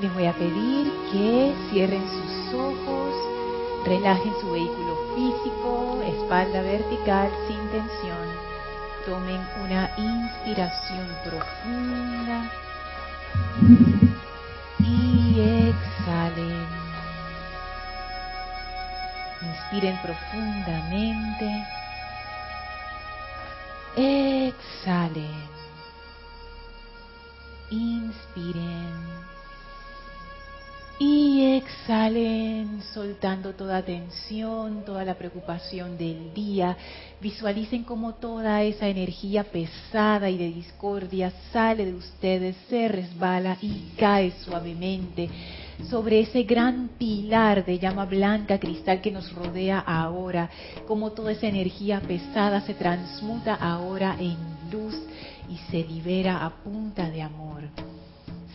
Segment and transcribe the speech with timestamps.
[0.00, 3.14] Les voy a pedir que cierren sus ojos,
[3.84, 8.26] relajen su vehículo físico, espalda vertical sin tensión.
[9.04, 12.50] Tomen una inspiración profunda
[14.78, 16.66] y exhalen.
[19.42, 21.66] Inspiren profundamente.
[23.96, 25.50] Exhalen.
[27.68, 29.29] Inspiren.
[31.02, 36.76] Y exhalen soltando toda tensión, toda la preocupación del día.
[37.22, 43.94] Visualicen cómo toda esa energía pesada y de discordia sale de ustedes, se resbala y
[43.96, 45.30] cae suavemente
[45.88, 50.50] sobre ese gran pilar de llama blanca cristal que nos rodea ahora,
[50.86, 54.36] como toda esa energía pesada se transmuta ahora en
[54.70, 54.96] luz
[55.48, 57.62] y se libera a punta de amor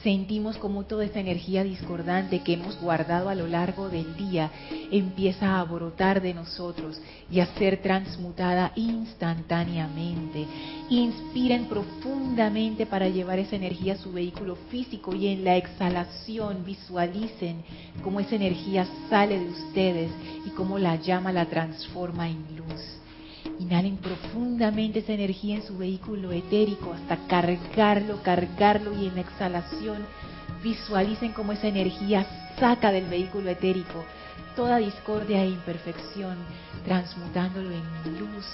[0.06, 4.52] sentimos como toda esa energía discordante que hemos guardado a lo largo del día
[4.92, 10.46] empieza a brotar de nosotros y a ser transmutada instantáneamente.
[10.92, 17.64] Inspiren profundamente para llevar esa energía a su vehículo físico y en la exhalación visualicen
[18.04, 20.12] cómo esa energía sale de ustedes
[20.46, 22.95] y cómo la llama la transforma en luz.
[23.60, 30.06] Inhalen profundamente esa energía en su vehículo etérico hasta cargarlo, cargarlo y en la exhalación
[30.62, 32.26] visualicen cómo esa energía
[32.60, 34.04] saca del vehículo etérico
[34.56, 36.38] toda discordia e imperfección,
[36.86, 38.46] transmutándolo en luz.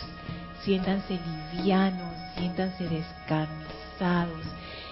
[0.64, 1.20] Siéntanse
[1.54, 4.46] livianos, siéntanse descansados.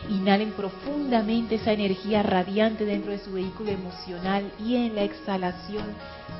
[0.07, 5.83] Inhalen profundamente esa energía radiante dentro de su vehículo emocional y en la exhalación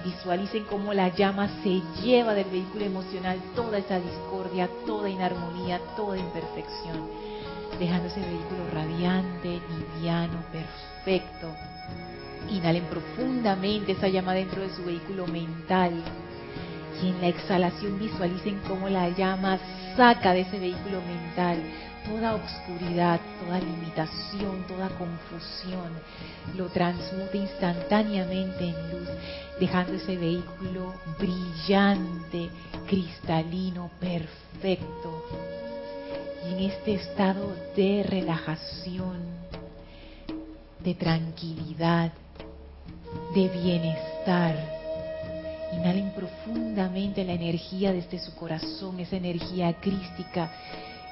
[0.04, 6.18] visualicen cómo la llama se lleva del vehículo emocional toda esa discordia, toda inarmonía, toda
[6.18, 7.10] imperfección,
[7.78, 11.54] dejando ese vehículo radiante, liviano, perfecto.
[12.50, 15.92] Inhalen profundamente esa llama dentro de su vehículo mental
[17.04, 19.60] y en la exhalación visualicen cómo la llama
[19.96, 21.62] saca de ese vehículo mental
[22.06, 25.92] toda obscuridad, toda limitación, toda confusión,
[26.56, 29.10] lo transmute instantáneamente en luz,
[29.60, 32.50] dejando ese vehículo brillante,
[32.88, 35.26] cristalino, perfecto.
[36.48, 39.18] Y en este estado de relajación,
[40.84, 42.12] de tranquilidad,
[43.36, 44.56] de bienestar,
[45.74, 50.52] inhalen profundamente la energía desde su corazón, esa energía crística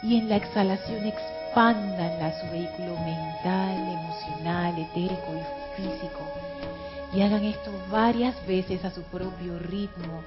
[0.03, 6.22] y en la exhalación expandanla su vehículo mental, emocional, etérico y físico.
[7.13, 10.22] Y hagan esto varias veces a su propio ritmo,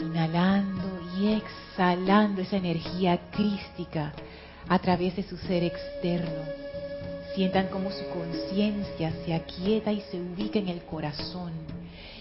[0.00, 4.12] inhalando y exhalando esa energía crística
[4.68, 6.42] a través de su ser externo.
[7.34, 11.52] Sientan cómo su conciencia se aquieta y se ubica en el corazón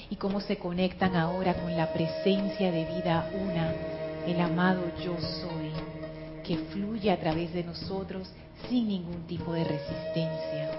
[0.10, 3.74] y cómo se conectan ahora con la presencia de vida una
[4.28, 5.72] el amado yo soy,
[6.44, 8.28] que fluye a través de nosotros
[8.70, 10.72] sin ningún tipo de resistencia.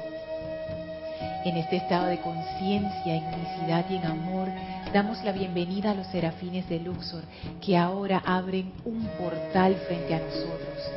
[1.44, 4.48] En este estado de conciencia, en unicidad y en amor,
[4.92, 7.22] damos la bienvenida a los serafines de Luxor,
[7.64, 10.90] que ahora abren un portal frente a nosotros.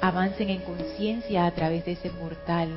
[0.00, 2.70] Avancen en conciencia a través de ese portal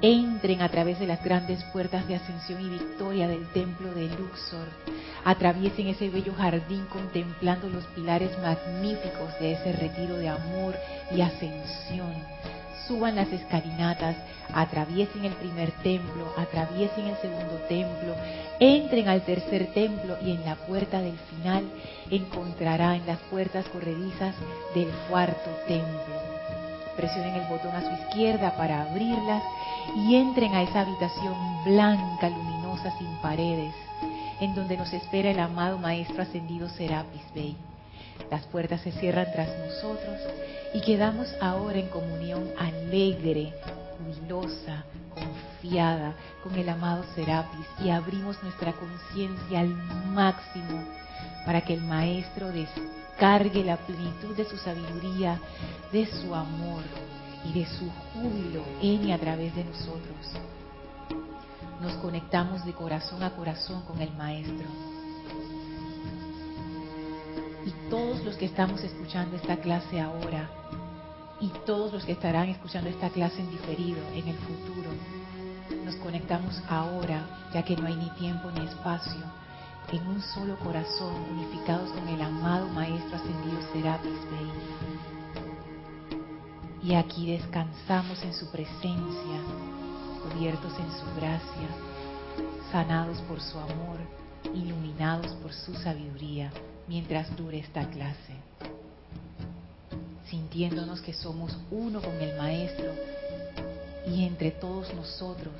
[0.00, 4.68] entren a través de las grandes puertas de ascensión y victoria del templo de Luxor,
[5.24, 10.74] atraviesen ese bello jardín contemplando los pilares magníficos de ese retiro de amor
[11.10, 12.14] y ascensión.
[12.86, 14.16] Suban las escalinatas,
[14.54, 18.14] atraviesen el primer templo, atraviesen el segundo templo,
[18.60, 21.64] entren al tercer templo y en la puerta del final
[22.10, 24.34] encontrarán las puertas corredizas
[24.74, 26.27] del cuarto templo
[26.98, 29.42] presionen el botón a su izquierda para abrirlas
[29.94, 33.72] y entren a esa habitación blanca, luminosa, sin paredes,
[34.40, 37.56] en donde nos espera el amado Maestro Ascendido Serapis Bey.
[38.32, 40.20] Las puertas se cierran tras nosotros
[40.74, 43.54] y quedamos ahora en comunión alegre,
[43.96, 50.82] jubilosa, confiada con el amado Serapis y abrimos nuestra conciencia al máximo
[51.46, 52.50] para que el Maestro
[53.18, 55.40] descargue la plenitud de su sabiduría,
[55.90, 56.84] de su amor
[57.44, 60.16] y de su júbilo en y a través de nosotros.
[61.80, 64.68] Nos conectamos de corazón a corazón con el Maestro.
[67.66, 70.48] Y todos los que estamos escuchando esta clase ahora,
[71.40, 74.90] y todos los que estarán escuchando esta clase en diferido en el futuro,
[75.84, 79.24] nos conectamos ahora, ya que no hay ni tiempo ni espacio,
[79.92, 84.50] en un solo corazón, unificados con el amado Maestro Ascendido Serapis Bey
[86.82, 89.40] Y aquí descansamos en su presencia,
[90.22, 91.68] cubiertos en su gracia,
[92.70, 93.98] sanados por su amor,
[94.54, 96.52] iluminados por su sabiduría,
[96.86, 98.34] mientras dure esta clase.
[100.26, 102.92] Sintiéndonos que somos uno con el Maestro
[104.06, 105.54] y entre todos nosotros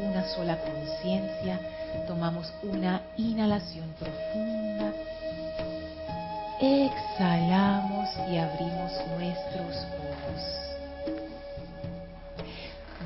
[0.00, 4.92] una sola conciencia, tomamos una inhalación profunda,
[6.60, 10.75] exhalamos y abrimos nuestros ojos.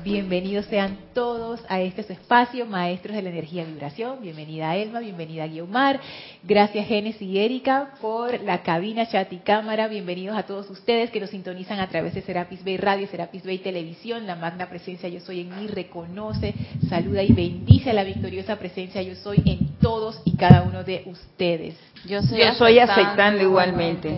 [0.03, 4.19] Bienvenidos sean todos a este espacio, maestros de la energía y vibración.
[4.19, 5.99] Bienvenida Elma, bienvenida Guiomar.
[6.41, 9.87] Gracias Genesis y Erika por la cabina, chat y cámara.
[9.87, 13.59] Bienvenidos a todos ustedes que nos sintonizan a través de Serapis Bay Radio, Serapis Bay
[13.59, 14.25] Televisión.
[14.25, 16.55] La magna presencia Yo Soy en mí reconoce,
[16.89, 21.03] saluda y bendice a la victoriosa presencia Yo Soy en todos y cada uno de
[21.05, 21.75] ustedes.
[22.07, 24.17] Yo soy, Yo soy aceptando, igualmente.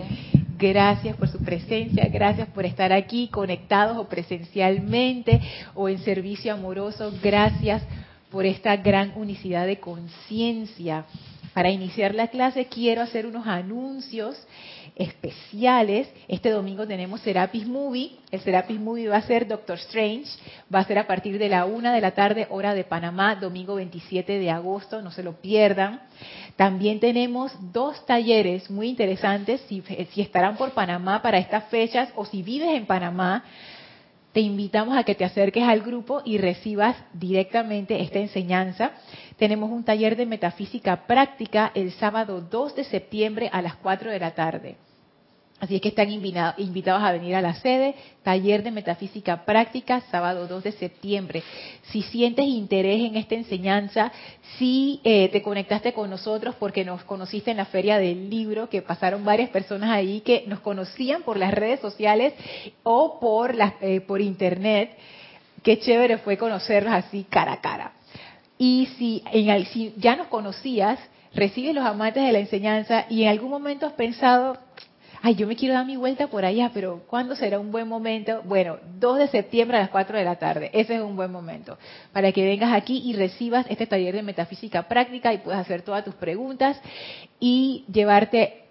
[0.58, 5.40] Gracias por su presencia, gracias por estar aquí conectados o presencialmente
[5.74, 7.12] o en servicio amoroso.
[7.22, 7.82] Gracias
[8.30, 11.06] por esta gran unicidad de conciencia.
[11.54, 14.36] Para iniciar la clase quiero hacer unos anuncios
[14.96, 16.08] especiales.
[16.28, 18.16] Este domingo tenemos Serapis Movie.
[18.30, 20.30] El Serapis Movie va a ser Doctor Strange.
[20.72, 23.74] Va a ser a partir de la una de la tarde, hora de Panamá, domingo
[23.76, 25.02] 27 de agosto.
[25.02, 26.00] No se lo pierdan.
[26.56, 29.60] También tenemos dos talleres muy interesantes.
[29.68, 29.82] Si,
[30.12, 33.44] si estarán por Panamá para estas fechas o si vives en Panamá,
[34.34, 38.90] te invitamos a que te acerques al grupo y recibas directamente esta enseñanza.
[39.38, 44.18] Tenemos un taller de metafísica práctica el sábado 2 de septiembre a las 4 de
[44.18, 44.76] la tarde.
[45.64, 50.46] Así es que están invitados a venir a la sede, taller de metafísica práctica, sábado
[50.46, 51.42] 2 de septiembre.
[51.84, 54.12] Si sientes interés en esta enseñanza,
[54.58, 58.82] si eh, te conectaste con nosotros porque nos conociste en la feria del libro, que
[58.82, 62.34] pasaron varias personas ahí que nos conocían por las redes sociales
[62.82, 64.90] o por, eh, por internet,
[65.62, 67.92] qué chévere fue conocerlos así cara a cara.
[68.58, 70.98] Y si, en, si ya nos conocías,
[71.34, 74.58] recibes los amantes de la enseñanza y en algún momento has pensado,
[75.24, 78.42] ay, yo me quiero dar mi vuelta por allá, pero ¿cuándo será un buen momento?
[78.44, 81.78] Bueno, 2 de septiembre a las 4 de la tarde, ese es un buen momento,
[82.12, 86.04] para que vengas aquí y recibas este taller de metafísica práctica y puedas hacer todas
[86.04, 86.78] tus preguntas
[87.40, 88.64] y llevarte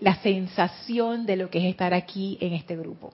[0.00, 3.12] la sensación de lo que es estar aquí en este grupo.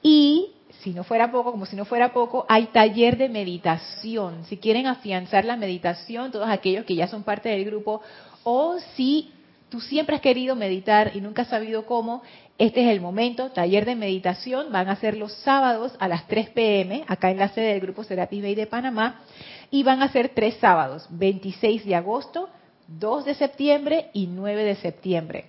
[0.00, 0.52] Y
[0.82, 4.44] si no fuera poco, como si no fuera poco, hay taller de meditación.
[4.44, 8.02] Si quieren afianzar la meditación, todos aquellos que ya son parte del grupo,
[8.44, 9.32] o si
[9.74, 12.22] tú siempre has querido meditar y nunca has sabido cómo,
[12.58, 16.50] este es el momento, taller de meditación, van a ser los sábados a las 3
[16.50, 19.22] pm, acá en la sede del Grupo Serapis Bay de Panamá,
[19.72, 22.48] y van a ser tres sábados, 26 de agosto,
[22.86, 25.46] 2 de septiembre y 9 de septiembre.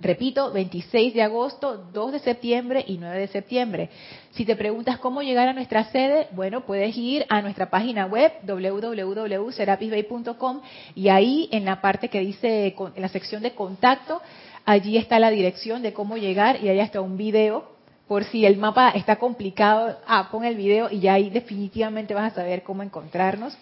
[0.00, 3.88] Repito, 26 de agosto, 2 de septiembre y 9 de septiembre.
[4.32, 8.32] Si te preguntas cómo llegar a nuestra sede, bueno, puedes ir a nuestra página web
[8.42, 10.60] www.serapisbay.com
[10.94, 14.20] y ahí en la parte que dice, en la sección de contacto,
[14.66, 17.74] allí está la dirección de cómo llegar y ahí está un video.
[18.06, 22.32] Por si el mapa está complicado, ah, pon el video y ya ahí definitivamente vas
[22.32, 23.56] a saber cómo encontrarnos.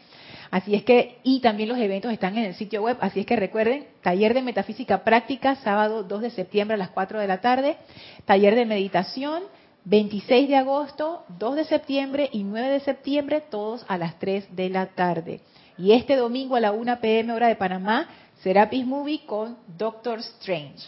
[0.55, 3.35] Así es que, y también los eventos están en el sitio web, así es que
[3.35, 7.77] recuerden, taller de metafísica práctica, sábado 2 de septiembre a las 4 de la tarde,
[8.25, 9.43] taller de meditación,
[9.85, 14.69] 26 de agosto, 2 de septiembre y 9 de septiembre, todos a las 3 de
[14.71, 15.40] la tarde.
[15.76, 18.09] Y este domingo a la 1 pm hora de Panamá,
[18.45, 20.87] Serapis Movie con Doctor Strange.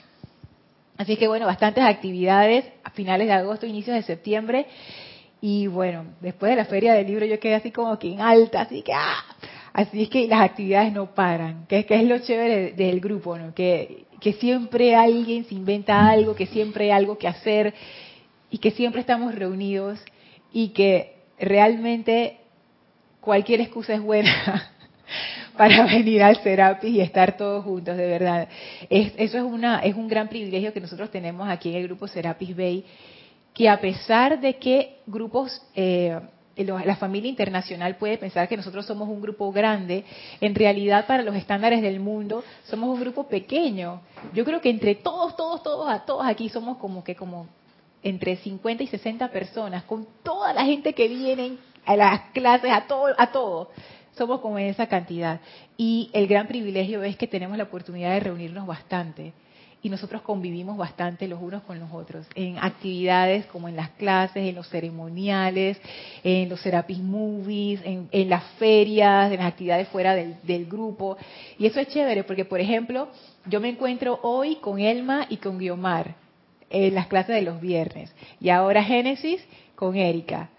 [0.96, 4.66] Así que bueno, bastantes actividades a finales de agosto, inicios de septiembre.
[5.40, 8.62] Y bueno, después de la feria del libro yo quedé así como que en alta,
[8.62, 9.35] así que ¡ah!
[9.76, 13.52] Así es que las actividades no paran, que, es lo chévere del grupo, ¿no?
[13.52, 17.74] Que, que siempre alguien se inventa algo, que siempre hay algo que hacer
[18.50, 20.02] y que siempre estamos reunidos
[20.50, 22.38] y que realmente
[23.20, 24.72] cualquier excusa es buena
[25.58, 28.48] para venir al Serapis y estar todos juntos, de verdad.
[28.88, 32.08] Es, eso es, una, es un gran privilegio que nosotros tenemos aquí en el grupo
[32.08, 32.82] Serapis Bay,
[33.52, 36.18] que a pesar de que grupos eh,
[36.64, 40.04] la familia internacional puede pensar que nosotros somos un grupo grande,
[40.40, 44.00] en realidad para los estándares del mundo somos un grupo pequeño.
[44.32, 47.46] Yo creo que entre todos, todos, todos, a todos aquí somos como que como
[48.02, 52.86] entre 50 y 60 personas, con toda la gente que viene a las clases, a
[52.86, 53.70] todo, a todo.
[54.16, 55.40] Somos como esa cantidad.
[55.76, 59.34] Y el gran privilegio es que tenemos la oportunidad de reunirnos bastante
[59.86, 64.48] y nosotros convivimos bastante los unos con los otros, en actividades como en las clases,
[64.48, 65.80] en los ceremoniales,
[66.24, 71.16] en los Serapis Movies, en, las ferias, en las actividades fuera del, del, grupo.
[71.56, 73.10] Y eso es chévere porque, por ejemplo,
[73.44, 76.16] yo me encuentro hoy con Elma y con Guiomar.
[76.68, 78.12] en las clases de los viernes.
[78.40, 79.40] Y ahora Génesis
[79.76, 80.50] con Erika.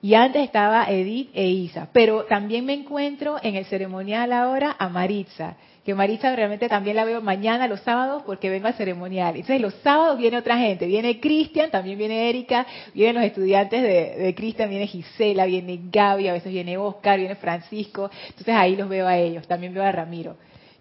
[0.00, 1.90] Y antes estaba Edith e Isa.
[1.92, 5.56] Pero también me encuentro en el ceremonial ahora a Maritza.
[5.84, 9.36] Que Maritza realmente también la veo mañana, los sábados, porque vengo al ceremonial.
[9.36, 10.86] Entonces los sábados viene otra gente.
[10.86, 16.28] Viene Cristian, también viene Erika, vienen los estudiantes de, de Cristian, viene Gisela, viene Gaby,
[16.28, 18.10] a veces viene Oscar, viene Francisco.
[18.28, 19.46] Entonces ahí los veo a ellos.
[19.48, 20.36] También veo a Ramiro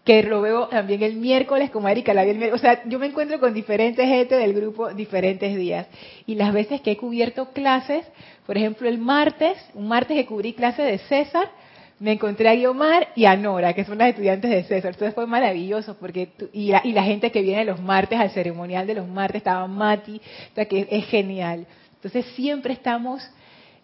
[0.09, 2.51] que lo veo también el miércoles, como Erika la el.
[2.51, 5.85] O sea, yo me encuentro con diferentes gente del grupo diferentes días.
[6.25, 8.07] Y las veces que he cubierto clases,
[8.47, 11.51] por ejemplo, el martes, un martes que cubrí clase de César,
[11.99, 14.93] me encontré a Guiomar y a Nora, que son las estudiantes de César.
[14.93, 18.95] Entonces fue maravilloso, porque la, y la gente que viene los martes al ceremonial de
[18.95, 21.67] los martes, estaba Mati, o sea que es genial.
[21.95, 23.29] Entonces siempre estamos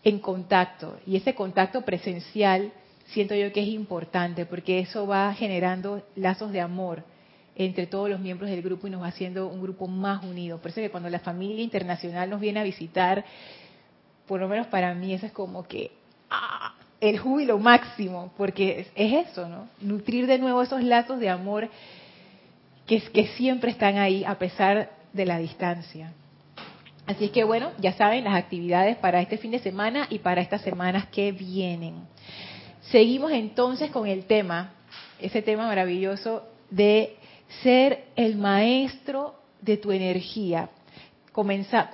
[0.03, 2.71] en contacto, y ese contacto presencial
[3.07, 7.03] siento yo que es importante porque eso va generando lazos de amor
[7.55, 10.59] entre todos los miembros del grupo y nos va haciendo un grupo más unido.
[10.59, 13.23] Por eso que cuando la familia internacional nos viene a visitar,
[14.27, 15.91] por lo menos para mí eso es como que
[16.29, 16.74] ¡ah!
[17.01, 19.67] El júbilo máximo, porque es, eso, ¿no?
[19.81, 21.69] Nutrir de nuevo esos lazos de amor
[22.85, 26.13] que, que siempre están ahí a pesar de la distancia.
[27.05, 30.61] Así que bueno, ya saben las actividades para este fin de semana y para estas
[30.61, 31.95] semanas que vienen.
[32.89, 34.73] Seguimos entonces con el tema,
[35.19, 37.15] ese tema maravilloso de
[37.61, 40.69] ser el maestro de tu energía.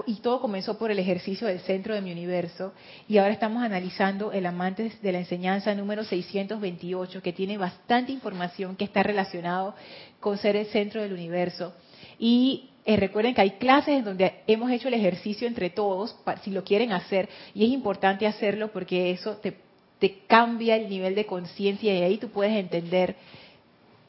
[0.06, 2.74] Y todo comenzó por el ejercicio del centro de mi universo
[3.08, 8.76] y ahora estamos analizando el amante de la enseñanza número 628 que tiene bastante información
[8.76, 9.74] que está relacionado
[10.20, 11.74] con ser el centro del universo.
[12.20, 16.52] Y eh, recuerden que hay clases en donde hemos hecho el ejercicio entre todos, si
[16.52, 19.56] lo quieren hacer, y es importante hacerlo porque eso te
[20.02, 23.16] te cambia el nivel de conciencia y ahí tú puedes entender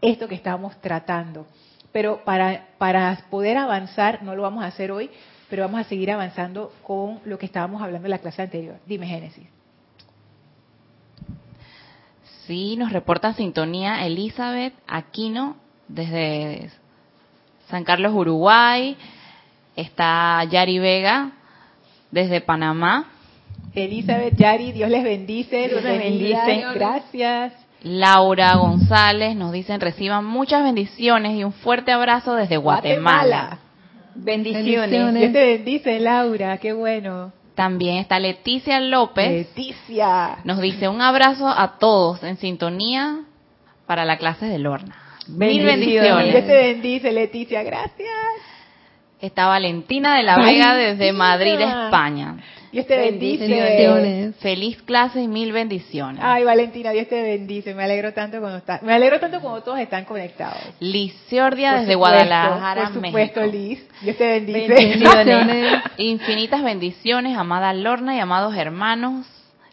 [0.00, 1.46] esto que estamos tratando.
[1.92, 5.10] Pero para, para poder avanzar, no lo vamos a hacer hoy,
[5.50, 8.76] pero vamos a seguir avanzando con lo que estábamos hablando en la clase anterior.
[8.86, 9.46] Dime, Génesis.
[12.46, 15.56] Sí, nos reporta sintonía Elizabeth Aquino
[15.88, 16.70] desde
[17.68, 18.96] San Carlos, Uruguay.
[19.76, 21.32] Está Yari Vega
[22.10, 23.10] desde Panamá.
[23.74, 25.68] Elizabeth, Yari, Dios les bendice.
[25.68, 26.64] Dios les bendice.
[26.74, 27.61] Gracias.
[27.82, 33.58] Laura González nos dicen reciban muchas bendiciones y un fuerte abrazo desde Guatemala.
[34.14, 35.14] Bendiciones.
[35.14, 37.32] Dios te bendice, Laura, qué bueno.
[37.54, 39.30] También está Leticia López.
[39.30, 40.38] Leticia.
[40.44, 43.20] Nos dice un abrazo a todos en sintonía
[43.86, 44.96] para la clase de Lorna.
[45.28, 46.32] Mil bendiciones.
[46.32, 48.08] Dios te bendice, Leticia, gracias.
[49.20, 52.36] Está Valentina de la Vega desde Madrid, España.
[52.72, 54.32] Dios te bendice.
[54.40, 56.22] Feliz clase y mil bendiciones.
[56.24, 57.74] Ay, Valentina, Dios te bendice.
[57.74, 60.58] Me alegro tanto cuando está, me alegro tanto cuando todos están conectados.
[60.80, 63.86] Liz Ciordia desde Guadalajara, Por supuesto, Liz.
[64.00, 64.68] Dios te bendice.
[64.68, 65.82] Bendiciones.
[65.98, 69.26] Infinitas bendiciones, amada Lorna y amados hermanos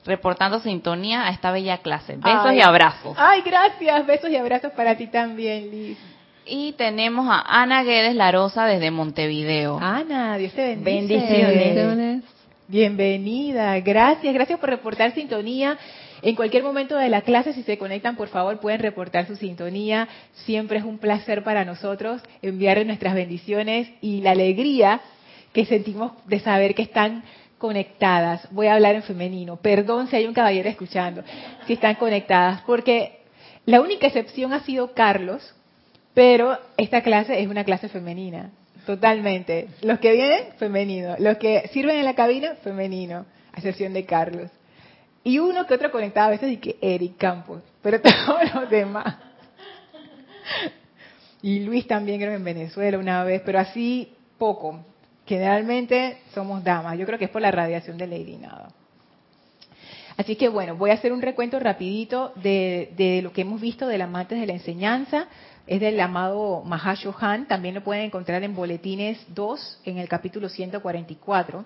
[0.06, 2.18] reportando sintonía a esta bella clase.
[2.18, 3.16] Besos y abrazos.
[3.18, 4.06] Ay, gracias.
[4.06, 5.98] Besos y abrazos para ti también, Liz.
[6.46, 9.78] Y tenemos a Ana Guedes Larosa desde Montevideo.
[9.80, 11.16] Ana, Dios te bendice.
[11.16, 12.24] Bendiciones.
[12.70, 15.76] Bienvenida, gracias, gracias por reportar sintonía.
[16.22, 20.08] En cualquier momento de la clase, si se conectan, por favor, pueden reportar su sintonía.
[20.46, 25.02] Siempre es un placer para nosotros enviarles nuestras bendiciones y la alegría
[25.52, 27.24] que sentimos de saber que están
[27.58, 28.48] conectadas.
[28.52, 29.56] Voy a hablar en femenino.
[29.56, 31.24] Perdón si hay un caballero escuchando,
[31.66, 33.22] si están conectadas, porque
[33.66, 35.56] la única excepción ha sido Carlos,
[36.14, 38.52] pero esta clase es una clase femenina.
[38.86, 39.70] Totalmente.
[39.82, 41.16] Los que vienen, femenino.
[41.20, 43.26] Los que sirven en la cabina, femenino.
[43.54, 44.50] A excepción de Carlos.
[45.24, 47.62] Y uno que otro conectado a veces y que Eric Campos.
[47.82, 49.18] Pero todos los demás.
[51.42, 54.86] Y Luis también creo en Venezuela una vez, pero así poco.
[55.26, 56.98] Generalmente somos damas.
[56.98, 58.70] Yo creo que es por la radiación de Lady Nada.
[60.20, 63.88] Así que bueno, voy a hacer un recuento rapidito de, de lo que hemos visto
[63.88, 65.30] del amantes de la enseñanza.
[65.66, 71.64] Es del amado Mahashohan, también lo pueden encontrar en Boletines 2, en el capítulo 144.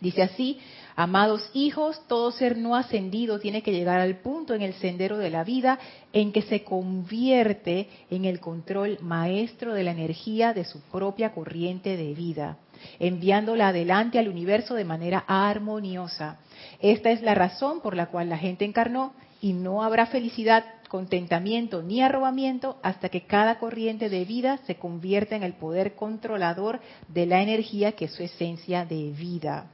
[0.00, 0.58] Dice así,
[0.96, 5.30] amados hijos, todo ser no ascendido tiene que llegar al punto en el sendero de
[5.30, 5.78] la vida
[6.12, 11.96] en que se convierte en el control maestro de la energía de su propia corriente
[11.96, 12.58] de vida,
[12.98, 16.38] enviándola adelante al universo de manera armoniosa.
[16.80, 21.82] Esta es la razón por la cual la gente encarnó y no habrá felicidad contentamiento
[21.82, 27.26] ni arrobamiento hasta que cada corriente de vida se convierta en el poder controlador de
[27.26, 29.66] la energía que es su esencia de vida.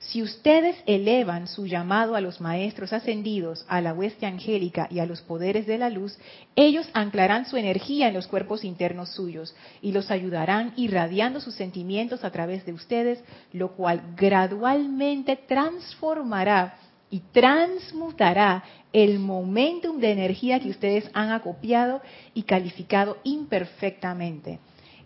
[0.00, 5.04] Si ustedes elevan su llamado a los maestros ascendidos, a la hueste angélica y a
[5.04, 6.18] los poderes de la luz,
[6.56, 12.24] ellos anclarán su energía en los cuerpos internos suyos y los ayudarán irradiando sus sentimientos
[12.24, 16.78] a través de ustedes, lo cual gradualmente transformará
[17.10, 18.64] y transmutará
[18.94, 22.00] el momentum de energía que ustedes han acopiado
[22.32, 24.60] y calificado imperfectamente.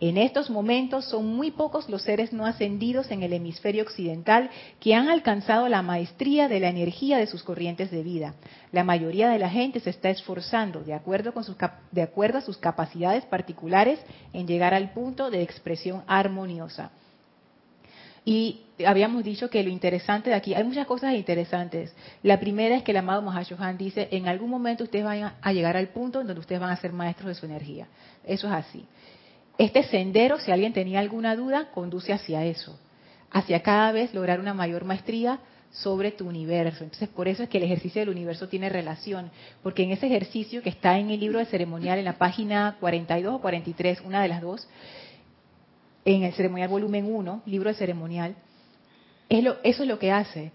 [0.06, 4.94] En estos momentos son muy pocos los seres no ascendidos en el hemisferio occidental que
[4.94, 8.34] han alcanzado la maestría de la energía de sus corrientes de vida.
[8.70, 13.24] La mayoría de la gente se está esforzando, de acuerdo, con sus, a sus capacidades
[13.24, 13.98] particulares,
[14.34, 16.90] en llegar al punto de expresión armoniosa.
[18.26, 21.94] Y habíamos dicho que lo interesante de aquí, hay muchas cosas interesantes.
[22.22, 25.78] La primera es que el amado Mahashohan dice, en algún momento ustedes van a llegar
[25.78, 27.86] al punto en donde ustedes van a ser maestros de su energía.
[28.22, 28.84] Eso es así.
[29.58, 32.78] Este sendero, si alguien tenía alguna duda, conduce hacia eso,
[33.30, 35.38] hacia cada vez lograr una mayor maestría
[35.70, 36.84] sobre tu universo.
[36.84, 39.30] Entonces, por eso es que el ejercicio del universo tiene relación,
[39.62, 43.34] porque en ese ejercicio que está en el libro de ceremonial, en la página 42
[43.34, 44.68] o 43, una de las dos,
[46.04, 48.36] en el ceremonial volumen 1, libro de ceremonial,
[49.28, 50.52] eso es lo que hace.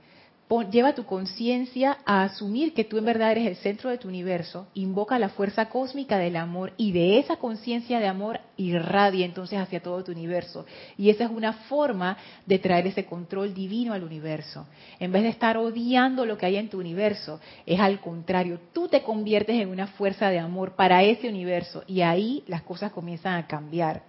[0.71, 4.67] Lleva tu conciencia a asumir que tú en verdad eres el centro de tu universo,
[4.73, 9.81] invoca la fuerza cósmica del amor y de esa conciencia de amor irradia entonces hacia
[9.81, 10.65] todo tu universo.
[10.97, 14.67] Y esa es una forma de traer ese control divino al universo.
[14.99, 18.87] En vez de estar odiando lo que hay en tu universo, es al contrario, tú
[18.87, 23.35] te conviertes en una fuerza de amor para ese universo y ahí las cosas comienzan
[23.35, 24.08] a cambiar.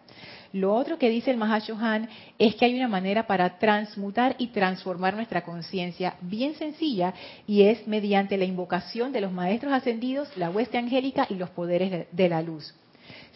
[0.52, 5.14] Lo otro que dice el Mahashohan es que hay una manera para transmutar y transformar
[5.14, 7.14] nuestra conciencia bien sencilla
[7.46, 12.08] y es mediante la invocación de los maestros ascendidos, la hueste angélica y los poderes
[12.10, 12.74] de la luz.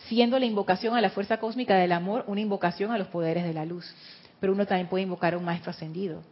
[0.09, 3.55] Siendo la invocación a la fuerza cósmica del amor una invocación a los poderes de
[3.55, 3.95] la luz.
[4.41, 6.23] Pero uno también puede invocar a un maestro ascendido.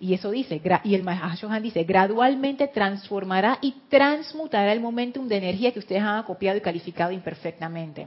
[0.00, 5.72] Y eso dice, y el Mahashohan dice, gradualmente transformará y transmutará el momentum de energía
[5.72, 8.06] que ustedes han acopiado y calificado imperfectamente.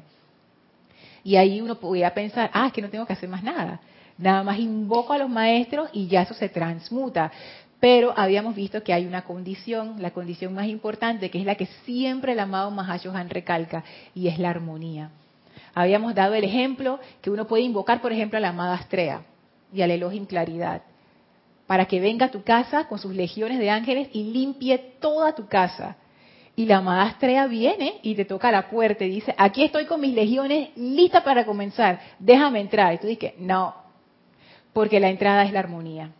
[1.23, 3.79] Y ahí uno podía pensar, ah, es que no tengo que hacer más nada.
[4.17, 7.31] Nada más invoco a los maestros y ya eso se transmuta.
[7.79, 11.65] Pero habíamos visto que hay una condición, la condición más importante, que es la que
[11.85, 15.09] siempre el amado Mahashohan recalca, y es la armonía.
[15.73, 19.23] Habíamos dado el ejemplo que uno puede invocar, por ejemplo, a la amada Astrea
[19.73, 20.83] y al Elohim Claridad,
[21.65, 25.47] para que venga a tu casa con sus legiones de ángeles y limpie toda tu
[25.47, 25.95] casa.
[26.61, 29.99] Y la amada Astrea viene y te toca la puerta y dice, aquí estoy con
[29.99, 32.93] mis legiones lista para comenzar, déjame entrar.
[32.93, 33.73] Y tú dices, no,
[34.71, 36.11] porque la entrada es la armonía.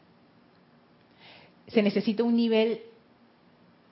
[1.68, 2.82] Se necesita un nivel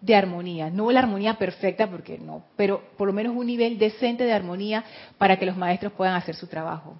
[0.01, 4.23] de armonía, no la armonía perfecta, porque no, pero por lo menos un nivel decente
[4.23, 4.83] de armonía
[5.19, 6.95] para que los maestros puedan hacer su trabajo.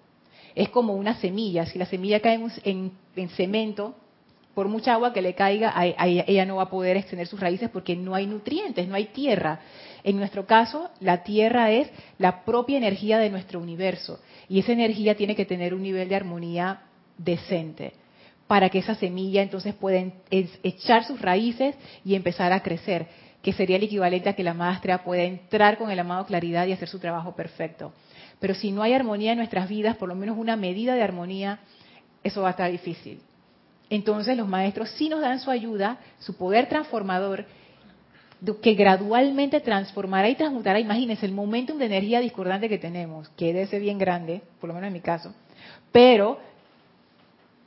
[0.54, 3.96] Es como una semilla, si la semilla cae en, en cemento,
[4.54, 5.74] por mucha agua que le caiga,
[6.06, 9.60] ella no va a poder extender sus raíces porque no hay nutrientes, no hay tierra.
[10.04, 15.16] En nuestro caso, la tierra es la propia energía de nuestro universo y esa energía
[15.16, 16.82] tiene que tener un nivel de armonía
[17.18, 17.94] decente
[18.48, 23.06] para que esa semilla entonces pueda echar sus raíces y empezar a crecer,
[23.44, 26.74] que sería el equivalente a que la maestra pueda entrar con el amado claridad y
[26.74, 27.94] hacer su trabajo perfecto.
[28.40, 31.60] Pero si no hay armonía en nuestras vidas, por lo menos una medida de armonía,
[32.24, 33.22] eso va a estar difícil.
[33.90, 37.46] Entonces los maestros sí nos dan su ayuda, su poder transformador,
[38.62, 43.80] que gradualmente transformará y transmutará, imagínense, el momentum de energía discordante que tenemos, que debe
[43.80, 45.34] bien grande, por lo menos en mi caso,
[45.92, 46.40] pero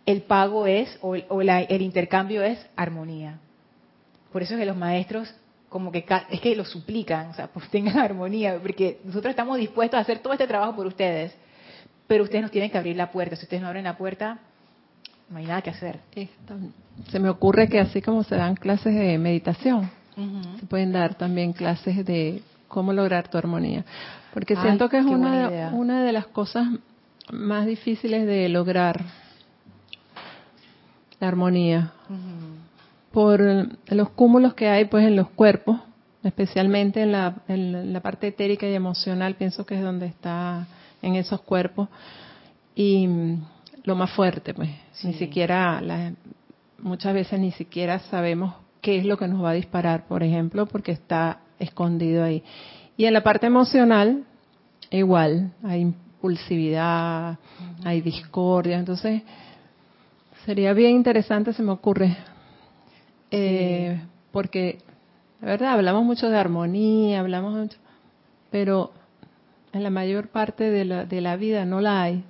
[0.07, 3.39] el pago es, o, el intercambio es armonía.
[4.33, 5.33] Por eso es que los maestros
[5.69, 9.97] como que es que lo suplican, o sea, pues tengan armonía, porque nosotros estamos dispuestos
[9.99, 11.35] a hacer todo este trabajo por ustedes,
[12.07, 13.37] pero ustedes nos tienen que abrir la puerta.
[13.37, 14.39] Si ustedes no abren la puerta,
[15.31, 16.01] no hay nada que hacer.
[17.11, 19.91] Se me ocurre que así como se dan clases de meditación,
[20.61, 23.85] se pueden dar también clases de cómo lograr tu armonía.
[24.33, 26.69] Porque siento que es una, una de las cosas
[27.31, 29.05] más difíciles de lograr
[31.21, 31.93] la armonía.
[33.13, 33.41] Por
[33.89, 35.79] los cúmulos que hay pues en los cuerpos,
[36.25, 40.67] especialmente en la, en la parte etérica y emocional, pienso que es donde está
[41.03, 41.89] en esos cuerpos.
[42.75, 43.07] Y
[43.85, 44.71] lo más fuerte, pues.
[45.03, 45.83] Ni siquiera,
[46.79, 50.66] muchas veces ni siquiera sabemos qué es lo que nos va a disparar, por ejemplo,
[50.66, 52.42] porque está escondido ahí.
[52.97, 54.25] Y en la parte emocional,
[54.90, 57.38] igual, hay impulsividad,
[57.85, 59.23] hay discordia, entonces
[60.45, 62.16] sería bien interesante, se me ocurre,
[63.31, 64.79] eh, porque,
[65.40, 67.79] la verdad, hablamos mucho de armonía, hablamos mucho,
[68.51, 68.92] pero
[69.73, 72.25] en la mayor parte de la, de la vida no la hay.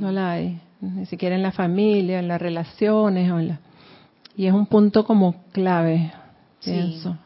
[0.00, 3.30] No la hay, ni siquiera en la familia, en las relaciones.
[3.30, 3.60] O en la...
[4.36, 6.12] Y es un punto como clave,
[6.62, 7.16] pienso.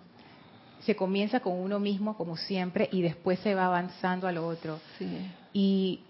[0.80, 4.78] Se comienza con uno mismo, como siempre, y después se va avanzando a lo otro.
[5.52, 6.00] Y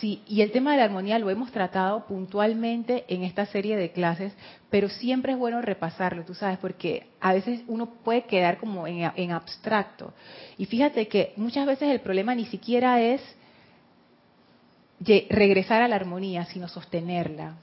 [0.00, 3.92] Sí, y el tema de la armonía lo hemos tratado puntualmente en esta serie de
[3.92, 4.32] clases,
[4.68, 9.30] pero siempre es bueno repasarlo, tú sabes, porque a veces uno puede quedar como en,
[9.30, 10.12] abstracto.
[10.58, 13.22] Y fíjate que muchas veces el problema ni siquiera es
[15.00, 17.54] regresar a la armonía, sino sostenerla.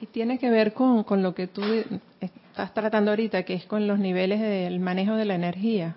[0.00, 1.62] Y tiene que ver con, con lo que tú
[2.20, 5.96] estás tratando ahorita, que es con los niveles del manejo de la energía.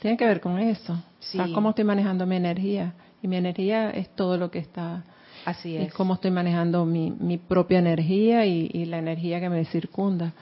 [0.00, 1.02] Tiene que ver con eso.
[1.20, 1.38] Sí.
[1.52, 5.04] cómo estoy manejando mi energía y mi energía es todo lo que está.
[5.44, 5.88] Así es.
[5.88, 10.32] Y cómo estoy manejando mi, mi propia energía y, la energía que me circunda.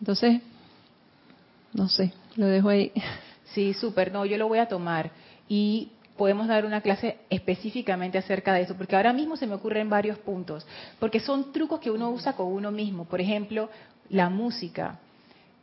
[0.00, 0.40] Entonces,
[1.72, 2.92] no sé, lo dejo ahí.
[3.54, 4.12] Sí, súper.
[4.12, 5.12] No, yo lo voy a tomar.
[5.48, 9.90] Y podemos dar una clase específicamente acerca de eso, porque ahora mismo se me ocurren
[9.90, 10.66] varios puntos,
[11.00, 13.04] porque son trucos que uno usa con uno mismo.
[13.04, 13.68] Por ejemplo,
[14.10, 14.98] la música.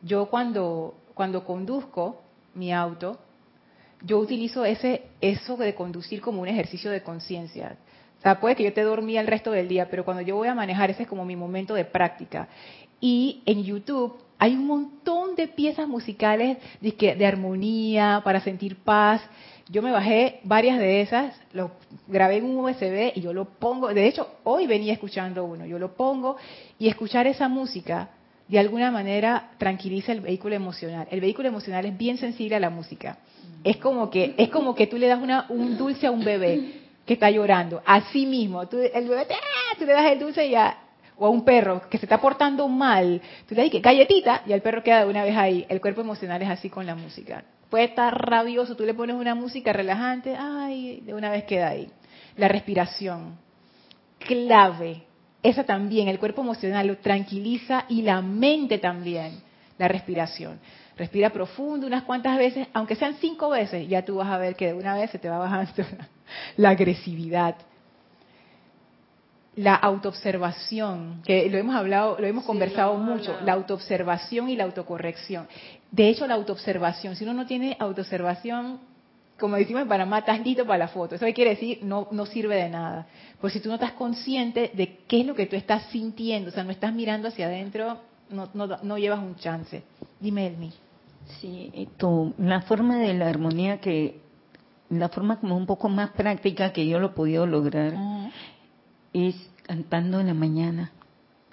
[0.02, 2.22] Yo cuando, cuando conduzco
[2.56, 3.20] mi auto,
[4.04, 7.78] yo utilizo ese eso de conducir como un ejercicio de conciencia.
[8.20, 10.48] O sea, puede que yo te dormía el resto del día, pero cuando yo voy
[10.48, 12.48] a manejar, ese es como mi momento de práctica.
[13.00, 19.22] Y en YouTube hay un montón de piezas musicales de, de armonía, para sentir paz.
[19.70, 21.72] Yo me bajé varias de esas, lo
[22.08, 23.94] grabé en un USB y yo lo pongo.
[23.94, 25.66] De hecho, hoy venía escuchando uno.
[25.66, 26.38] Yo lo pongo
[26.78, 28.10] y escuchar esa música
[28.48, 31.08] de alguna manera tranquiliza el vehículo emocional.
[31.10, 33.20] El vehículo emocional es bien sensible a la música.
[33.64, 36.82] Es como que es como que tú le das una, un dulce a un bebé
[37.06, 37.82] que está llorando.
[37.86, 39.28] Así mismo, tú, el bebé
[39.80, 40.78] tú le das el dulce ya
[41.18, 44.62] o a un perro que se está portando mal, tú le dices galletita y el
[44.62, 45.66] perro queda de una vez ahí.
[45.70, 47.46] El cuerpo emocional es así con la música.
[47.72, 51.90] Puede estar rabioso, tú le pones una música relajante, ay, de una vez queda ahí.
[52.36, 53.38] La respiración,
[54.20, 55.04] clave.
[55.42, 59.42] Esa también, el cuerpo emocional lo tranquiliza y la mente también,
[59.78, 60.60] la respiración.
[60.98, 64.68] Respira profundo unas cuantas veces, aunque sean cinco veces, ya tú vas a ver que
[64.68, 65.72] de una vez se te va bajando
[66.58, 67.56] la agresividad.
[69.56, 75.48] La autoobservación, que lo hemos hablado, lo hemos conversado mucho, la autoobservación y la autocorrección.
[75.92, 78.80] De hecho, la autoobservación, si uno no tiene autoobservación,
[79.38, 81.16] como decimos en Panamá, estás listo para la foto.
[81.16, 83.08] Eso quiere decir no, no sirve de nada.
[83.42, 86.54] Porque si tú no estás consciente de qué es lo que tú estás sintiendo, o
[86.54, 87.98] sea, no estás mirando hacia adentro,
[88.30, 89.84] no, no, no llevas un chance.
[90.20, 90.72] Dime, Elmi.
[91.42, 94.22] Sí, esto, la forma de la armonía que,
[94.90, 97.94] la forma como un poco más práctica que yo lo he podido lograr
[99.14, 100.92] es cantando en la mañana.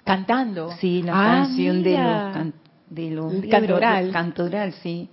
[0.03, 0.71] ¿Cantando?
[0.79, 2.53] Sí, la ah, canción de los,
[2.89, 4.11] de los cantoral.
[4.11, 5.09] cantoral, sí.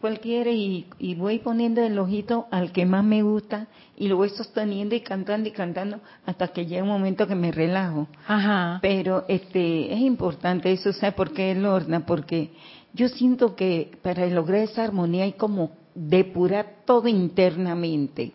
[0.00, 4.28] Cualquiera y, y voy poniendo el ojito al que más me gusta y lo voy
[4.28, 8.06] sosteniendo y cantando y cantando hasta que llega un momento que me relajo.
[8.28, 8.78] Ajá.
[8.80, 12.06] Pero este es importante eso, ¿sabe por qué, Lorna?
[12.06, 12.52] Porque
[12.92, 18.32] yo siento que para lograr esa armonía hay como depurar todo internamente,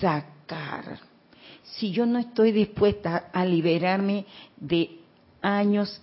[0.00, 1.07] sacar.
[1.76, 4.26] Si yo no estoy dispuesta a liberarme
[4.56, 4.98] de
[5.42, 6.00] años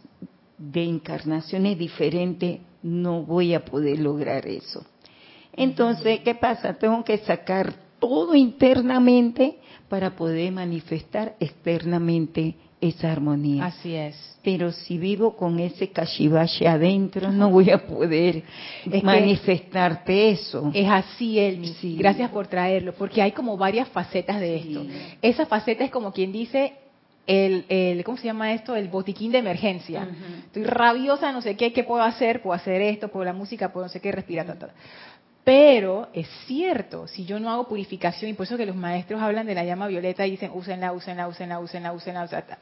[0.58, 4.86] de encarnaciones diferentes, no voy a poder lograr eso.
[5.54, 6.74] Entonces, ¿qué pasa?
[6.76, 12.56] Tengo que sacar todo internamente para poder manifestar externamente
[12.90, 13.66] esa armonía.
[13.66, 14.16] Así es.
[14.44, 18.44] Pero si vivo con ese kashibashi adentro, no voy a poder
[19.02, 20.72] manifestarte eso.
[20.74, 21.76] Es así, Elmi.
[21.98, 24.86] Gracias por traerlo, porque hay como varias facetas de esto.
[25.22, 26.74] Esa faceta es como quien dice
[27.28, 28.76] el, el, ¿cómo se llama esto?
[28.76, 30.08] El botiquín de emergencia.
[30.46, 32.42] Estoy rabiosa, no sé qué, ¿qué puedo hacer?
[32.42, 34.56] Puedo hacer esto, puedo la música, puedo no sé qué, respirar,
[35.44, 39.48] Pero es cierto, si yo no hago purificación, y por eso que los maestros hablan
[39.48, 42.60] de la llama violeta y dicen, úsenla, úsenla, úsenla, úsenla, úsenla, úsenla.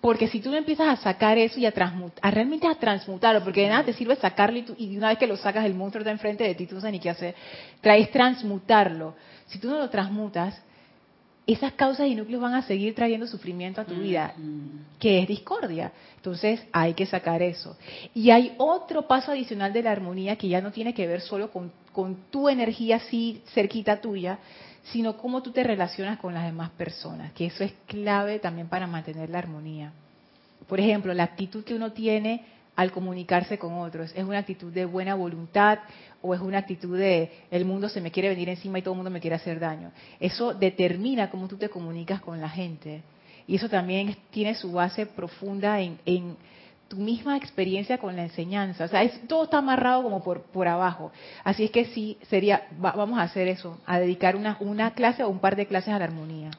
[0.00, 1.72] Porque si tú no empiezas a sacar eso y a,
[2.22, 5.26] a realmente a transmutarlo, porque de nada te sirve sacarlo y, y, una vez que
[5.26, 7.34] lo sacas el monstruo está enfrente de ti, tú no sabes ni qué hacer,
[7.80, 9.14] traes transmutarlo.
[9.46, 10.60] Si tú no lo transmutas,
[11.46, 14.34] esas causas y núcleos van a seguir trayendo sufrimiento a tu vida,
[14.98, 15.92] que es discordia.
[16.16, 17.76] Entonces hay que sacar eso.
[18.14, 21.50] Y hay otro paso adicional de la armonía que ya no tiene que ver solo
[21.52, 21.72] con,
[22.30, 24.38] tu energía así cerquita tuya,
[24.92, 28.86] sino cómo tú te relacionas con las demás personas, que eso es clave también para
[28.86, 29.92] mantener la armonía.
[30.68, 32.44] Por ejemplo, la actitud que uno tiene
[32.76, 35.78] al comunicarse con otros, es una actitud de buena voluntad
[36.22, 38.98] o es una actitud de el mundo se me quiere venir encima y todo el
[38.98, 39.90] mundo me quiere hacer daño.
[40.20, 43.02] Eso determina cómo tú te comunicas con la gente.
[43.46, 46.36] Y eso también tiene su base profunda en,
[46.88, 48.84] tu misma experiencia con la enseñanza.
[48.84, 51.10] O sea, todo está amarrado como por, por abajo.
[51.42, 55.28] Así es que sí, sería, vamos a hacer eso, a dedicar una, una clase o
[55.28, 56.50] un par de clases a la armonía.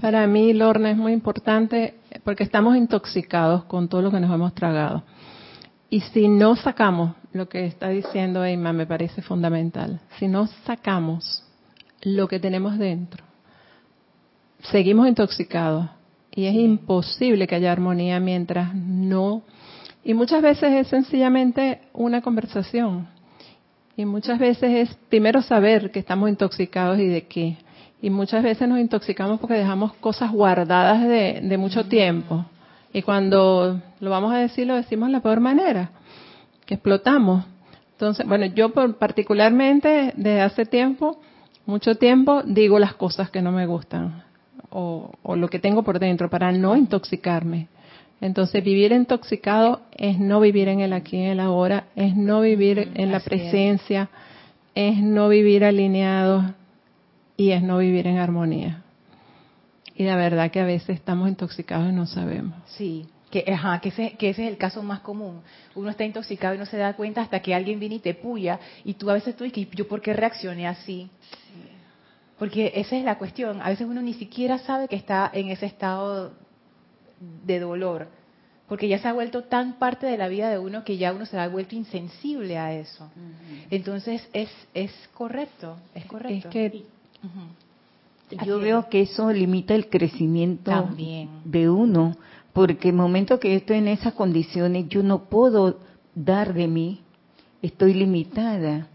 [0.00, 4.54] Para mí, Lorna, es muy importante porque estamos intoxicados con todo lo que nos hemos
[4.54, 5.02] tragado.
[5.90, 10.00] Y si no sacamos lo que está diciendo Emma, me parece fundamental.
[10.18, 11.44] Si no sacamos
[12.02, 13.24] lo que tenemos dentro,
[14.70, 15.88] seguimos intoxicados.
[16.30, 19.42] Y es imposible que haya armonía mientras no.
[20.04, 23.08] Y muchas veces es sencillamente una conversación.
[23.96, 27.56] Y muchas veces es primero saber que estamos intoxicados y de qué.
[28.00, 32.44] Y muchas veces nos intoxicamos porque dejamos cosas guardadas de, mucho tiempo.
[32.92, 35.90] Y cuando lo vamos a decir, lo decimos de la peor manera,
[36.66, 37.44] que explotamos.
[37.92, 41.20] Entonces, bueno, yo particularmente desde hace tiempo,
[41.66, 44.24] mucho tiempo, digo las cosas que no me gustan
[44.70, 47.68] o, o lo que tengo por dentro para no intoxicarme.
[48.20, 52.40] Entonces, vivir intoxicado es no vivir en el aquí y en el ahora, es no
[52.40, 54.08] vivir en la presencia,
[54.74, 56.54] es no vivir alineado,
[57.38, 58.82] y es no vivir en armonía.
[59.98, 62.54] Y la verdad que a veces estamos intoxicados y no sabemos.
[62.76, 65.42] Sí, que, ajá, que, ese, que ese es el caso más común.
[65.74, 68.60] Uno está intoxicado y no se da cuenta hasta que alguien viene y te puya
[68.84, 71.10] y tú a veces tú dices, ¿yo por qué reaccioné así?
[72.38, 73.60] Porque esa es la cuestión.
[73.60, 76.32] A veces uno ni siquiera sabe que está en ese estado
[77.44, 78.06] de dolor,
[78.68, 81.26] porque ya se ha vuelto tan parte de la vida de uno que ya uno
[81.26, 83.10] se ha vuelto insensible a eso.
[83.68, 86.48] Entonces es es correcto, es correcto.
[86.48, 86.84] Es que
[88.44, 90.90] yo veo que eso limita el crecimiento
[91.44, 92.16] de uno,
[92.52, 95.78] porque el momento que yo estoy en esas condiciones, yo no puedo
[96.14, 97.00] dar de mí,
[97.62, 98.88] estoy limitada.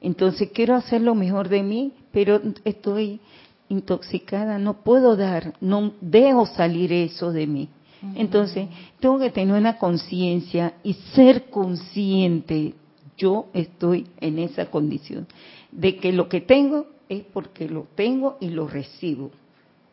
[0.00, 3.20] Entonces quiero hacer lo mejor de mí, pero estoy
[3.68, 7.68] intoxicada, no puedo dar, no dejo salir eso de mí.
[8.14, 12.74] Entonces, tengo que tener una conciencia y ser consciente,
[13.18, 15.26] yo estoy en esa condición,
[15.70, 19.32] de que lo que tengo es porque lo tengo y lo recibo.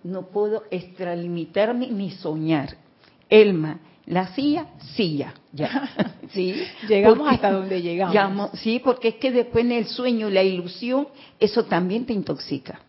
[0.04, 2.78] No puedo extralimitarme ni soñar.
[3.30, 6.14] Elma, la silla, silla, ya.
[6.30, 6.56] ¿Sí?
[6.88, 8.52] Llegamos hasta donde llegamos.
[8.60, 11.08] sí, porque es que después en el sueño, la ilusión,
[11.40, 12.80] eso también te intoxica.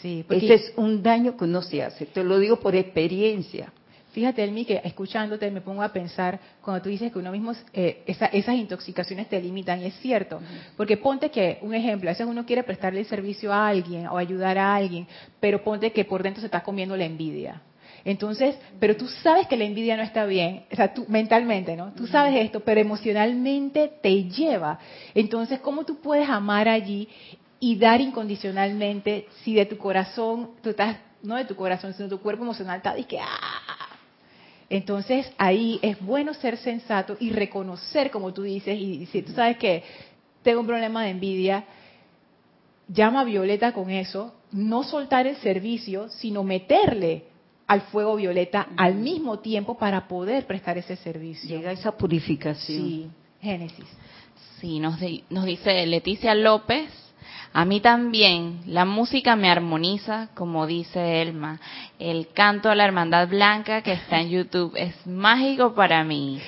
[0.00, 2.06] Sí, Ese es un daño que uno se hace.
[2.06, 3.72] Te lo digo por experiencia.
[4.16, 8.02] Fíjate, Elmi, que escuchándote me pongo a pensar cuando tú dices que uno mismo, eh,
[8.06, 10.40] esas intoxicaciones te limitan, y es cierto.
[10.74, 14.16] Porque ponte que, un ejemplo, a veces uno quiere prestarle el servicio a alguien o
[14.16, 15.06] ayudar a alguien,
[15.38, 17.60] pero ponte que por dentro se está comiendo la envidia.
[18.06, 21.92] Entonces, pero tú sabes que la envidia no está bien, o sea, tú mentalmente, ¿no?
[21.92, 24.78] Tú sabes esto, pero emocionalmente te lleva.
[25.14, 27.06] Entonces, ¿cómo tú puedes amar allí
[27.60, 32.16] y dar incondicionalmente si de tu corazón, tú estás, no de tu corazón, sino de
[32.16, 33.85] tu cuerpo emocional está y que, ¡ah!
[34.68, 39.56] Entonces ahí es bueno ser sensato y reconocer, como tú dices, y si tú sabes
[39.58, 39.84] que
[40.42, 41.64] tengo un problema de envidia,
[42.88, 47.24] llama a Violeta con eso, no soltar el servicio, sino meterle
[47.66, 51.56] al fuego violeta al mismo tiempo para poder prestar ese servicio.
[51.56, 52.78] Llega esa purificación.
[52.78, 53.86] Sí, Génesis.
[54.60, 54.98] Sí, nos,
[55.30, 56.88] nos dice Leticia López,
[57.52, 61.60] a mí también la música me armoniza, como dice Elma.
[61.98, 66.40] El canto a la Hermandad Blanca que está en YouTube es mágico para mí.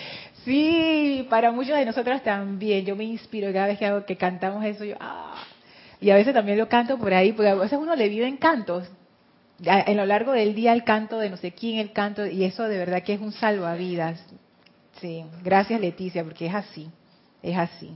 [0.45, 2.85] Sí, para muchos de nosotros también.
[2.85, 4.85] Yo me inspiro cada vez que, hago, que cantamos eso.
[4.85, 5.35] Yo, ah.
[6.01, 8.37] Y a veces también lo canto por ahí, porque a veces uno le vive en
[8.37, 8.89] cantos.
[9.65, 12.69] En lo largo del día el canto de no sé quién, el canto, y eso
[12.69, 14.25] de verdad que es un salvavidas.
[15.01, 16.89] Sí, gracias Leticia, porque es así,
[17.43, 17.91] es así.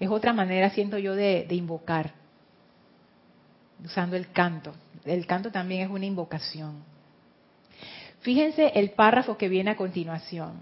[0.00, 2.23] Es otra manera, siento yo, de invocar
[3.82, 4.74] usando el canto.
[5.04, 6.82] El canto también es una invocación.
[8.20, 10.52] Fíjense el párrafo que viene a continuación,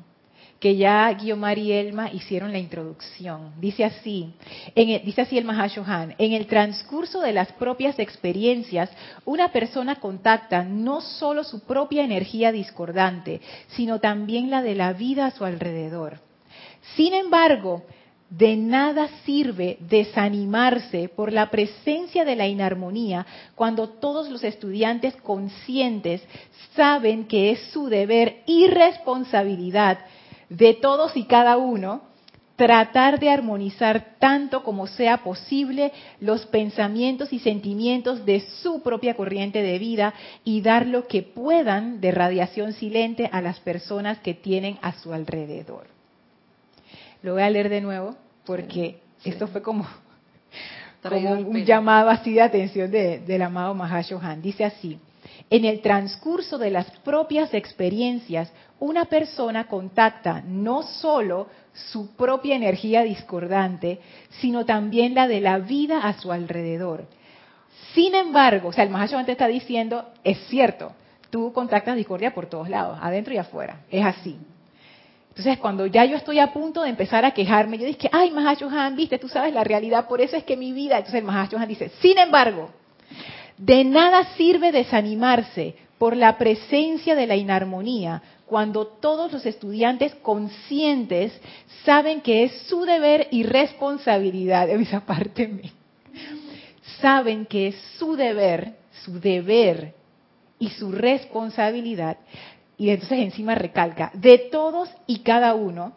[0.59, 3.53] que ya Guiomar y Elma hicieron la introducción.
[3.61, 4.35] Dice así,
[4.75, 8.91] en dice así el Mahashohan, en el transcurso de las propias experiencias,
[9.25, 15.27] una persona contacta no solo su propia energía discordante, sino también la de la vida
[15.27, 16.19] a su alrededor.
[16.97, 17.85] Sin embargo,
[18.33, 26.23] de nada sirve desanimarse por la presencia de la inarmonía cuando todos los estudiantes conscientes
[26.75, 29.99] saben que es su deber y responsabilidad
[30.49, 32.05] de todos y cada uno
[32.57, 39.61] tratar de armonizar tanto como sea posible los pensamientos y sentimientos de su propia corriente
[39.63, 44.79] de vida y dar lo que puedan de radiación silente a las personas que tienen
[44.81, 45.87] a su alrededor.
[47.23, 49.87] Lo voy a leer de nuevo porque esto fue como,
[51.11, 54.41] un llamado así de atención del amado Mahashohan.
[54.41, 54.99] Dice así,
[55.51, 63.03] en el transcurso de las propias experiencias, una persona contacta no solo su propia energía
[63.03, 64.01] discordante,
[64.41, 67.07] sino también la de la vida a su alrededor.
[67.95, 70.93] Sin embargo, o sea, el Mahashohan te está diciendo, es cierto,
[71.31, 73.81] tú contactas discordia por todos lados, adentro y afuera.
[73.91, 74.39] Es así.
[75.33, 78.95] Entonces, cuando ya yo estoy a punto de empezar a quejarme, yo dije, ay, Mahachohan,
[78.95, 80.99] viste, tú sabes la realidad, por eso es que mi vida.
[80.99, 82.69] Entonces, el Mahachohan dice, sin embargo,
[83.57, 91.33] de nada sirve desanimarse por la presencia de la inarmonía cuando todos los estudiantes conscientes
[91.87, 95.73] saben que es su deber y responsabilidad, de esa parte
[97.01, 99.95] saben que es su deber, su deber
[100.59, 102.19] y su responsabilidad
[102.79, 105.93] y entonces encima recalca, de todos y cada uno,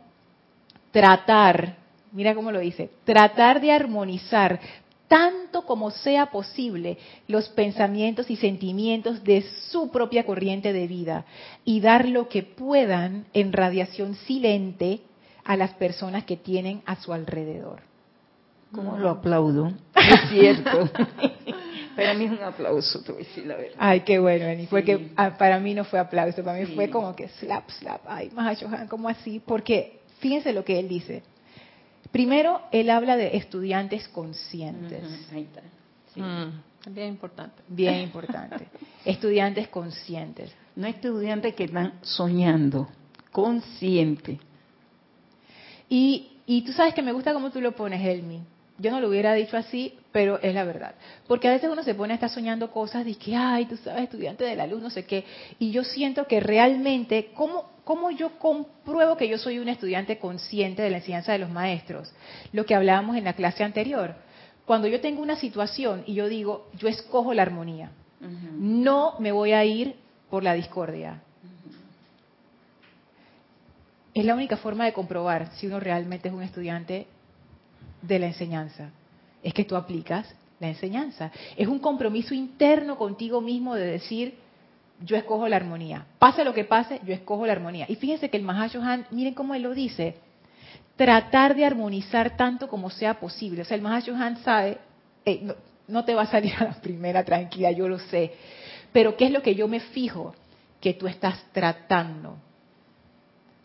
[0.91, 1.75] tratar,
[2.11, 4.59] mira cómo lo dice, tratar de armonizar
[5.07, 11.25] tanto como sea posible los pensamientos y sentimientos de su propia corriente de vida
[11.63, 15.01] y dar lo que puedan en radiación silente
[15.43, 17.81] a las personas que tienen a su alrededor.
[18.71, 19.71] ¿Cómo lo aplaudo?
[19.95, 20.89] Es cierto.
[21.95, 23.75] Para mí es un aplauso, te voy a decir la verdad.
[23.77, 24.67] Ay, qué bueno, Eni.
[24.67, 28.01] Fue que ah, para mí no fue aplauso, para mí fue como que slap, slap.
[28.07, 29.39] Ay, Johan, ¿cómo así?
[29.39, 31.23] Porque fíjense lo que él dice.
[32.11, 35.03] Primero, él habla de estudiantes conscientes.
[35.33, 35.61] Ahí está.
[36.15, 37.61] Mm, bien importante.
[37.67, 38.67] Bien importante.
[39.05, 40.51] estudiantes conscientes.
[40.75, 42.89] No estudiantes que están soñando,
[43.31, 44.39] consciente.
[45.87, 48.41] Y, y tú sabes que me gusta cómo tú lo pones, Elmi
[48.77, 50.95] yo no lo hubiera dicho así, pero es la verdad.
[51.27, 54.03] Porque a veces uno se pone a estar soñando cosas de que, ay, tú sabes,
[54.03, 55.23] estudiante de la luz, no sé qué.
[55.59, 60.81] Y yo siento que realmente, ¿cómo, ¿cómo yo compruebo que yo soy un estudiante consciente
[60.81, 62.11] de la enseñanza de los maestros?
[62.51, 64.15] Lo que hablábamos en la clase anterior.
[64.65, 67.91] Cuando yo tengo una situación y yo digo, yo escojo la armonía,
[68.57, 69.95] no me voy a ir
[70.29, 71.21] por la discordia.
[74.13, 77.05] Es la única forma de comprobar si uno realmente es un estudiante
[78.07, 78.89] de la enseñanza.
[79.43, 81.31] Es que tú aplicas la enseñanza.
[81.55, 84.35] Es un compromiso interno contigo mismo de decir,
[85.03, 86.05] yo escojo la armonía.
[86.19, 87.85] Pase lo que pase, yo escojo la armonía.
[87.89, 90.15] Y fíjense que el Mahashohan, miren cómo él lo dice,
[90.95, 93.61] tratar de armonizar tanto como sea posible.
[93.61, 94.77] O sea, el Mahashohan sabe,
[95.41, 95.55] no,
[95.87, 98.33] no, te va a salir a la primera tranquila, yo lo sé.
[98.91, 100.33] Pero ¿qué es lo que yo me fijo?
[100.79, 102.37] Que tú estás tratando.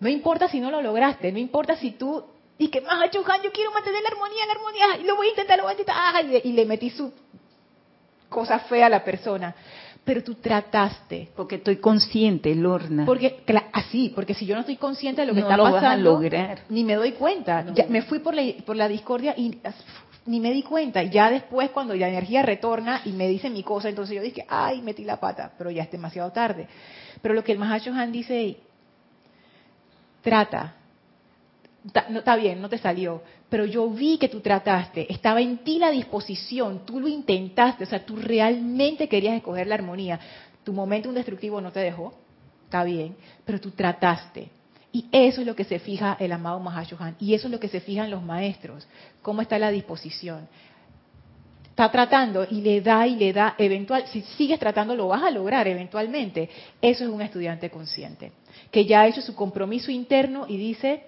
[0.01, 2.25] No importa si no lo lograste, no importa si tú
[2.61, 5.57] y que más yo quiero mantener la armonía, la armonía, y lo voy a intentar,
[5.57, 7.11] lo voy a intentar, y le, metí su
[8.29, 9.55] cosa fea a la persona.
[10.05, 11.31] Pero tú trataste.
[11.35, 13.07] Porque estoy consciente, Lorna.
[13.07, 13.43] Porque,
[13.73, 16.61] así, porque si yo no estoy consciente de lo que está pasando, lograr.
[16.69, 17.65] ni me doy cuenta.
[17.75, 19.59] Ya, me fui por la, por la discordia y
[20.27, 21.03] ni me di cuenta.
[21.03, 24.83] Ya después, cuando la energía retorna y me dice mi cosa, entonces yo dije, ay,
[24.83, 26.69] metí la pata, pero ya es demasiado tarde.
[27.23, 28.59] Pero lo que el Mahacho Han dice,
[30.21, 30.75] trata,
[32.11, 35.79] no, está bien, no te salió, pero yo vi que tú trataste, estaba en ti
[35.79, 40.21] la disposición, tú lo intentaste, o sea, tú realmente querías escoger la armonía.
[40.63, 42.13] Tu momento destructivo no te dejó,
[42.65, 44.51] está bien, pero tú trataste.
[44.93, 47.69] Y eso es lo que se fija el amado Mahashohan, y eso es lo que
[47.69, 48.87] se fijan los maestros,
[49.23, 50.49] cómo está la disposición.
[51.71, 55.31] Está tratando y le da y le da, eventual, si sigues tratando lo vas a
[55.31, 56.51] lograr eventualmente.
[56.83, 58.33] Eso es un estudiante consciente,
[58.71, 61.05] que ya ha hecho su compromiso interno y dice,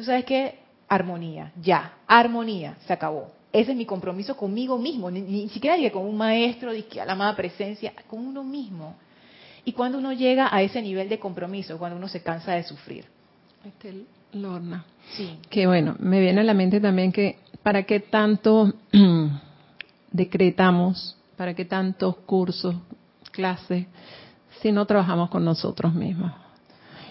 [0.00, 0.54] tú sabes qué,
[0.88, 3.32] armonía, ya, armonía, se acabó.
[3.52, 7.36] Ese es mi compromiso conmigo mismo, ni, siquiera diga con un maestro, a la amada
[7.36, 8.96] presencia, con uno mismo.
[9.66, 13.04] Y cuando uno llega a ese nivel de compromiso, cuando uno se cansa de sufrir.
[13.62, 14.86] Este, Lorna.
[15.18, 15.38] Sí.
[15.50, 18.72] Que bueno, me viene a la mente también que para qué tanto
[20.12, 22.74] decretamos, para qué tantos cursos,
[23.32, 23.84] clases,
[24.62, 26.32] si no trabajamos con nosotros mismos.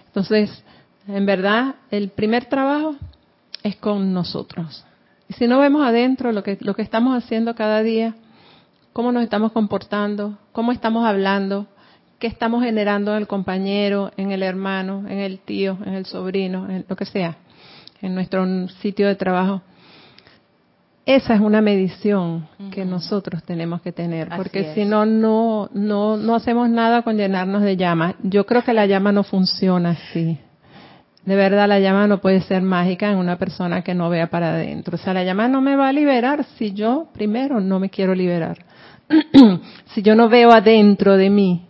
[0.08, 0.64] Entonces,
[1.08, 2.96] en verdad, el primer trabajo
[3.64, 4.86] es con nosotros.
[5.28, 8.16] Y si no vemos adentro lo que, lo que estamos haciendo cada día,
[8.94, 11.68] cómo nos estamos comportando, cómo estamos hablando,
[12.20, 16.70] qué estamos generando en el compañero, en el hermano, en el tío, en el sobrino,
[16.70, 17.38] en lo que sea,
[18.02, 18.46] en nuestro
[18.82, 19.62] sitio de trabajo.
[21.06, 26.36] Esa es una medición que nosotros tenemos que tener, porque si no, no, no, no
[26.36, 28.16] hacemos nada con llenarnos de llama.
[28.22, 30.38] Yo creo que la llama no funciona así.
[31.30, 34.54] De verdad, la llama no puede ser mágica en una persona que no vea para
[34.54, 34.96] adentro.
[34.96, 38.16] O sea, la llama no me va a liberar si yo primero no me quiero
[38.16, 38.58] liberar.
[39.94, 41.68] si yo no veo adentro de mí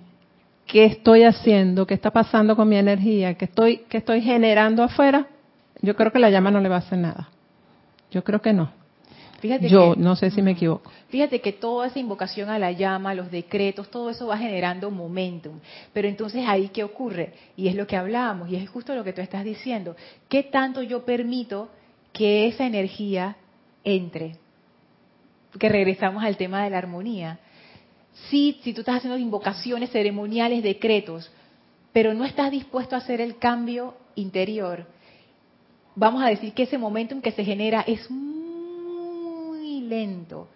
[0.65, 5.27] qué estoy haciendo, qué está pasando con mi energía, qué estoy, qué estoy generando afuera,
[5.81, 7.27] yo creo que la llama no le va a hacer nada.
[8.11, 8.71] Yo creo que no.
[9.39, 10.91] Fíjate Yo no sé si me equivoco.
[11.07, 15.59] Fíjate que toda esa invocación a la llama, los decretos, todo eso va generando momentum.
[15.93, 17.33] Pero entonces ahí qué ocurre?
[17.55, 19.95] Y es lo que hablábamos, y es justo lo que tú estás diciendo.
[20.27, 21.69] ¿Qué tanto yo permito
[22.11, 23.37] que esa energía
[23.83, 24.35] entre?
[25.57, 27.39] Que regresamos al tema de la armonía.
[28.29, 31.31] Sí, si tú estás haciendo invocaciones ceremoniales, decretos,
[31.93, 34.85] pero no estás dispuesto a hacer el cambio interior,
[35.95, 38.29] vamos a decir que ese momentum que se genera es muy
[39.89, 40.47] lento.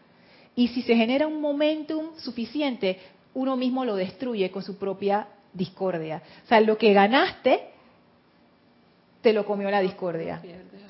[0.55, 2.99] Y si se genera un momentum suficiente,
[3.33, 6.21] uno mismo lo destruye con su propia discordia.
[6.45, 7.69] O sea, lo que ganaste,
[9.21, 10.41] te lo comió la discordia.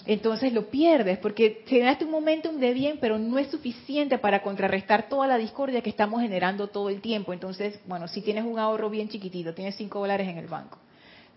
[0.06, 5.08] Entonces lo pierdes, porque generaste un momentum de bien, pero no es suficiente para contrarrestar
[5.08, 7.32] toda la discordia que estamos generando todo el tiempo.
[7.32, 10.78] Entonces, bueno, si tienes un ahorro bien chiquitito, tienes 5 dólares en el banco,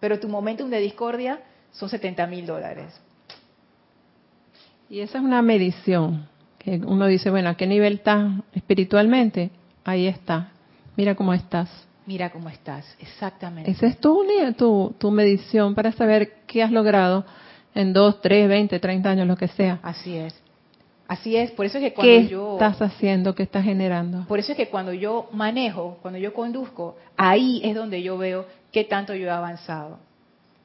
[0.00, 1.40] pero tu momentum de discordia
[1.70, 2.92] son 70 mil dólares.
[4.90, 6.28] Y esa es una medición,
[6.86, 9.50] uno dice, bueno, ¿a qué nivel estás espiritualmente?
[9.84, 10.52] Ahí está,
[10.96, 11.70] mira cómo estás.
[12.06, 13.70] Mira cómo estás, exactamente.
[13.70, 14.24] Esa es tu,
[14.56, 17.24] tu, tu medición para saber qué has logrado
[17.74, 19.80] en 2, 3, 20, 30 años, lo que sea.
[19.82, 20.34] Así es.
[21.08, 22.54] Así es, por eso es que cuando ¿Qué yo...
[22.54, 23.34] estás haciendo?
[23.34, 24.24] ¿Qué estás generando?
[24.26, 28.46] Por eso es que cuando yo manejo, cuando yo conduzco, ahí es donde yo veo
[28.72, 29.98] qué tanto yo he avanzado.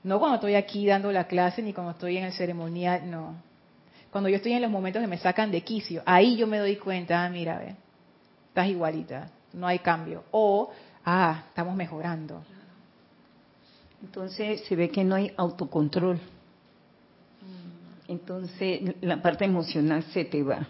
[0.03, 3.35] No cuando estoy aquí dando la clase ni cuando estoy en el ceremonial, no.
[4.11, 6.75] Cuando yo estoy en los momentos que me sacan de quicio, ahí yo me doy
[6.75, 7.75] cuenta, ah, mira, ve,
[8.49, 10.25] estás igualita, no hay cambio.
[10.31, 10.69] O,
[11.05, 12.43] ah, estamos mejorando.
[14.03, 16.19] Entonces se ve que no hay autocontrol.
[18.07, 20.67] Entonces la parte emocional se te va.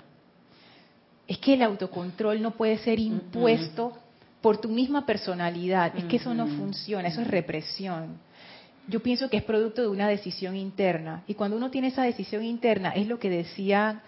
[1.28, 3.98] Es que el autocontrol no puede ser impuesto
[4.42, 5.98] por tu misma personalidad.
[5.98, 8.20] Es que eso no funciona, eso es represión.
[8.88, 11.24] Yo pienso que es producto de una decisión interna.
[11.28, 14.02] Y cuando uno tiene esa decisión interna, es lo que decía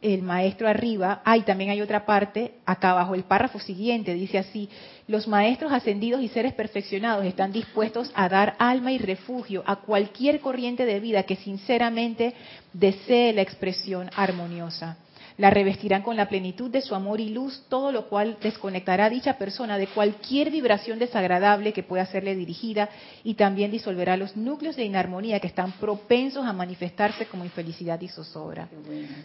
[0.00, 4.68] el maestro arriba, hay también hay otra parte, acá abajo, el párrafo siguiente dice así,
[5.08, 10.38] los maestros ascendidos y seres perfeccionados están dispuestos a dar alma y refugio a cualquier
[10.38, 12.34] corriente de vida que sinceramente
[12.72, 14.98] desee la expresión armoniosa
[15.38, 19.10] la revestirán con la plenitud de su amor y luz, todo lo cual desconectará a
[19.10, 22.88] dicha persona de cualquier vibración desagradable que pueda serle dirigida
[23.22, 28.08] y también disolverá los núcleos de inarmonía que están propensos a manifestarse como infelicidad y
[28.08, 28.68] zozobra.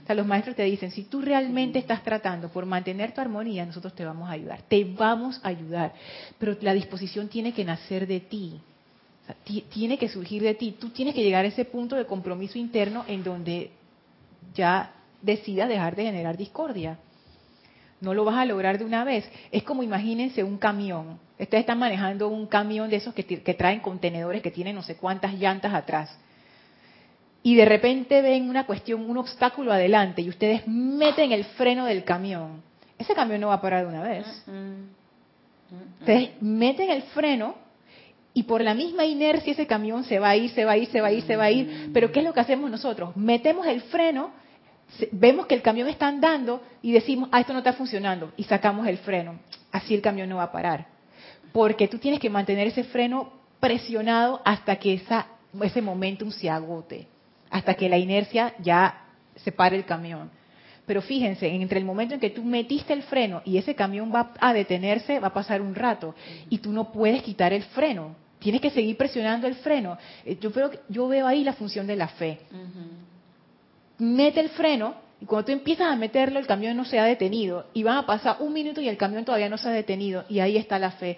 [0.03, 3.65] O sea, los maestros te dicen, si tú realmente estás tratando por mantener tu armonía,
[3.65, 5.93] nosotros te vamos a ayudar, te vamos a ayudar,
[6.37, 8.61] pero la disposición tiene que nacer de ti.
[9.73, 10.75] tiene que surgir de ti.
[10.79, 13.71] Tú tienes que llegar a ese punto de compromiso interno en donde
[14.53, 14.91] ya
[15.23, 16.99] decida dejar de generar discordia.
[18.01, 19.27] No lo vas a lograr de una vez.
[19.51, 21.19] Es como imagínense un camión.
[21.39, 24.97] Ustedes están manejando un camión de esos que, que traen contenedores que tienen no sé
[24.97, 26.15] cuántas llantas atrás.
[27.41, 32.03] Y de repente ven una cuestión, un obstáculo adelante y ustedes meten el freno del
[32.03, 32.61] camión.
[32.97, 34.25] Ese camión no va a parar de una vez.
[35.99, 37.55] Ustedes meten el freno
[38.33, 40.87] y por la misma inercia ese camión se va a ir, se va a ir,
[40.87, 41.91] se va a ir, se va a ir.
[41.93, 43.15] Pero ¿qué es lo que hacemos nosotros?
[43.15, 44.31] Metemos el freno
[45.11, 48.87] vemos que el camión está andando y decimos, ah, esto no está funcionando, y sacamos
[48.87, 49.39] el freno.
[49.71, 50.87] Así el camión no va a parar.
[51.51, 55.27] Porque tú tienes que mantener ese freno presionado hasta que esa,
[55.61, 57.07] ese momentum se agote,
[57.49, 60.29] hasta que la inercia ya se pare el camión.
[60.85, 64.33] Pero fíjense, entre el momento en que tú metiste el freno y ese camión va
[64.39, 66.13] a detenerse, va a pasar un rato,
[66.49, 68.15] y tú no puedes quitar el freno.
[68.39, 69.97] Tienes que seguir presionando el freno.
[70.25, 72.39] Eh, yo, veo, yo veo ahí la función de la fe
[73.99, 77.65] mete el freno y cuando tú empiezas a meterlo el camión no se ha detenido
[77.73, 80.39] y van a pasar un minuto y el camión todavía no se ha detenido y
[80.39, 81.17] ahí está la fe.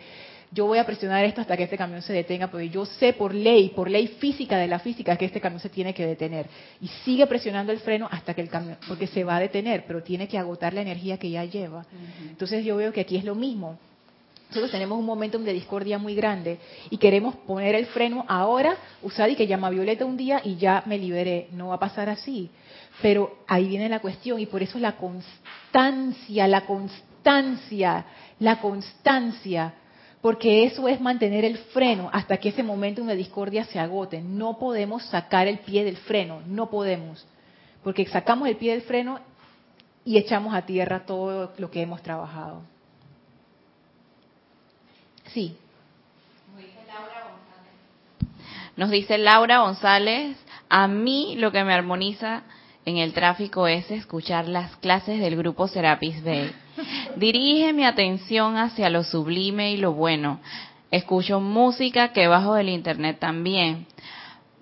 [0.51, 3.33] Yo voy a presionar esto hasta que este camión se detenga porque yo sé por
[3.33, 6.45] ley, por ley física de la física que este camión se tiene que detener
[6.79, 10.03] y sigue presionando el freno hasta que el camión, porque se va a detener, pero
[10.03, 11.85] tiene que agotar la energía que ya lleva.
[12.29, 13.79] Entonces yo veo que aquí es lo mismo.
[14.49, 16.59] Nosotros tenemos un momentum de discordia muy grande
[16.89, 20.83] y queremos poner el freno ahora, usar y que llama Violeta un día y ya
[20.85, 21.47] me liberé.
[21.51, 22.49] No va a pasar así.
[23.01, 28.05] Pero ahí viene la cuestión y por eso la constancia, la constancia,
[28.39, 29.73] la constancia,
[30.21, 34.21] porque eso es mantener el freno hasta que ese momento de discordia se agote.
[34.21, 37.25] No podemos sacar el pie del freno, no podemos,
[37.83, 39.19] porque sacamos el pie del freno
[40.05, 42.61] y echamos a tierra todo lo que hemos trabajado.
[45.33, 45.57] Sí.
[48.77, 50.37] Nos dice Laura González,
[50.69, 52.43] a mí lo que me armoniza
[52.85, 56.51] en el tráfico es escuchar las clases del grupo Serapis Bay.
[57.15, 60.39] Dirige mi atención hacia lo sublime y lo bueno.
[60.91, 63.87] Escucho música que bajo del internet también.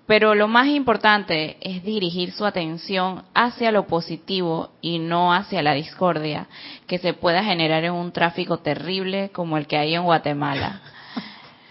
[0.06, 5.74] Pero lo más importante es dirigir su atención hacia lo positivo y no hacia la
[5.74, 6.46] discordia
[6.86, 10.80] que se pueda generar en un tráfico terrible como el que hay en Guatemala.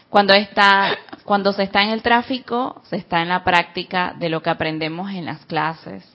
[0.09, 0.95] Cuando está
[1.25, 5.09] cuando se está en el tráfico, se está en la práctica de lo que aprendemos
[5.11, 6.12] en las clases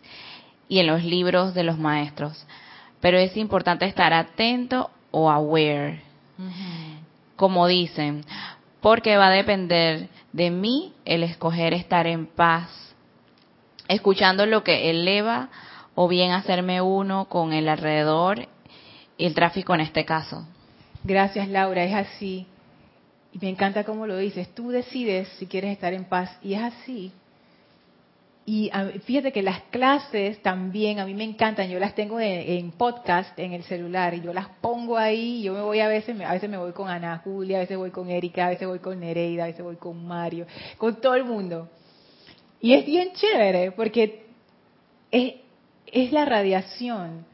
[0.69, 2.47] y en los libros de los maestros.
[3.01, 6.03] Pero es importante estar atento o aware.
[7.37, 8.25] Como dicen,
[8.81, 12.69] porque va a depender de mí el escoger estar en paz,
[13.89, 15.49] escuchando lo que eleva
[15.95, 18.47] o bien hacerme uno con el alrededor
[19.16, 20.47] y el tráfico en este caso.
[21.03, 22.47] Gracias Laura, es así.
[23.33, 26.62] Y me encanta cómo lo dices, tú decides si quieres estar en paz y es
[26.62, 27.12] así.
[28.51, 28.70] Y
[29.05, 33.53] fíjate que las clases también a mí me encantan, yo las tengo en, podcast en
[33.53, 36.57] el celular y yo las pongo ahí, yo me voy a veces, a veces me
[36.57, 39.46] voy con Ana Julia, a veces voy con Erika, a veces voy con Nereida, a
[39.49, 40.46] veces voy con Mario,
[40.78, 41.68] con todo el mundo.
[42.59, 44.24] Y es bien chévere porque
[45.11, 45.34] es,
[45.84, 47.26] es la radiación.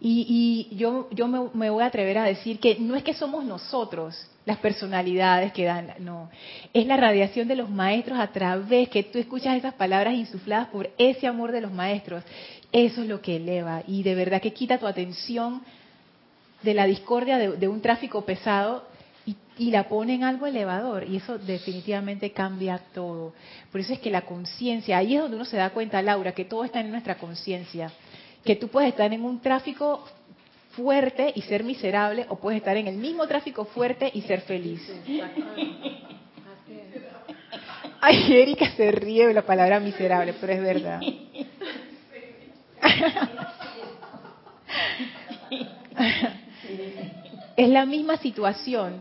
[0.00, 4.28] Y, yo, yo me, voy a atrever a decir que no es que somos nosotros
[4.48, 6.30] las personalidades que dan, no,
[6.72, 10.88] es la radiación de los maestros a través que tú escuchas esas palabras insufladas por
[10.96, 12.24] ese amor de los maestros.
[12.72, 15.60] Eso es lo que eleva y de verdad que quita tu atención
[16.62, 18.88] de la discordia de, un tráfico pesado
[19.26, 23.34] y, y, la pone en algo elevador y eso definitivamente cambia todo.
[23.70, 26.46] Por eso es que la conciencia, ahí es donde uno se da cuenta, Laura, que
[26.46, 27.92] todo está en nuestra conciencia
[28.44, 30.02] que tú puedes estar en un tráfico
[30.78, 34.80] fuerte y ser miserable o puedes estar en el mismo tráfico fuerte y ser feliz.
[38.00, 41.00] Ay, Erika se ríe de la palabra miserable, pero es verdad.
[47.56, 49.00] es la misma situación,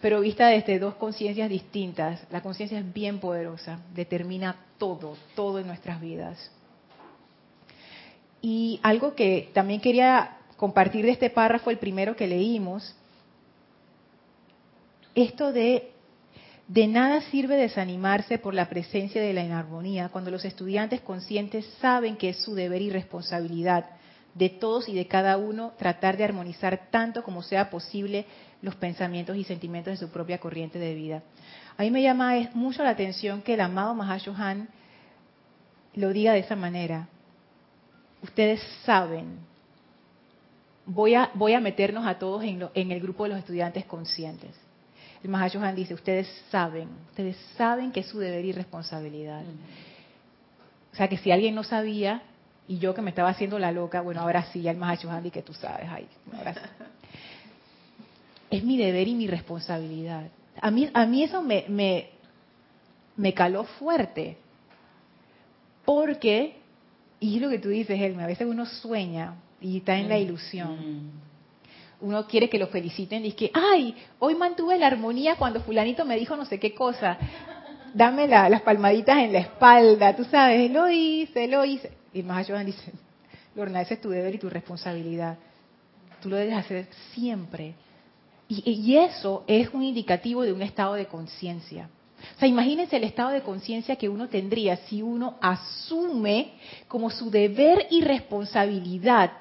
[0.00, 2.24] pero vista desde dos conciencias distintas.
[2.30, 6.52] La conciencia es bien poderosa, determina todo, todo en nuestras vidas.
[8.40, 12.94] Y algo que también quería compartir de este párrafo, el primero que leímos,
[15.14, 15.92] esto de
[16.68, 22.16] de nada sirve desanimarse por la presencia de la inarmonía cuando los estudiantes conscientes saben
[22.16, 23.86] que es su deber y responsabilidad
[24.34, 28.26] de todos y de cada uno tratar de armonizar tanto como sea posible
[28.62, 31.22] los pensamientos y sentimientos de su propia corriente de vida.
[31.76, 34.68] A mí me llama mucho la atención que el amado Mahashohan
[35.94, 37.08] lo diga de esa manera
[38.22, 39.38] ustedes saben,
[40.86, 44.50] voy a, voy a meternos a todos en, en el grupo de los estudiantes conscientes.
[45.22, 49.42] El Mahashohan dice, ustedes saben, ustedes saben que es su deber y responsabilidad.
[50.92, 52.22] O sea que si alguien no sabía
[52.68, 55.34] y yo que me estaba haciendo la loca, bueno, ahora sí, ya el Mahashohan dice
[55.34, 56.06] que tú sabes, ahí,
[58.50, 60.28] Es mi deber y mi responsabilidad.
[60.60, 62.10] A mí, a mí eso me, me,
[63.16, 64.36] me caló fuerte,
[65.84, 66.54] porque
[67.18, 70.16] y es lo que tú dices, Elma, a veces uno sueña y está en la
[70.16, 70.74] mm, ilusión.
[70.74, 71.10] Mm.
[72.00, 76.04] Uno quiere que lo feliciten y es que, ay, hoy mantuve la armonía cuando fulanito
[76.04, 77.18] me dijo no sé qué cosa.
[77.94, 81.90] Dame las palmaditas en la espalda, tú sabes, lo hice, lo hice.
[82.12, 82.92] Y más allá dice,
[83.54, 85.38] Lorna, ese es tu deber y tu responsabilidad.
[86.20, 87.74] Tú lo debes hacer siempre.
[88.48, 91.88] y eso es un indicativo de un estado de conciencia.
[92.36, 96.52] O sea, imagínense el estado de conciencia que uno tendría si uno asume
[96.88, 99.32] como su deber y responsabilidad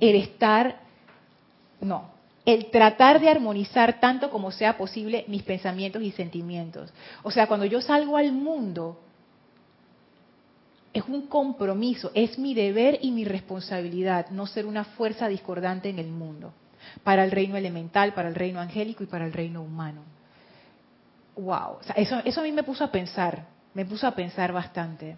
[0.00, 0.80] el estar,
[1.80, 2.10] no,
[2.44, 6.92] el tratar de armonizar tanto como sea posible mis pensamientos y sentimientos.
[7.22, 9.00] O sea, cuando yo salgo al mundo,
[10.92, 15.98] es un compromiso, es mi deber y mi responsabilidad no ser una fuerza discordante en
[15.98, 16.52] el mundo,
[17.04, 20.02] para el reino elemental, para el reino angélico y para el reino humano
[21.40, 25.16] wow, eso, eso a mí me puso a pensar, me puso a pensar bastante,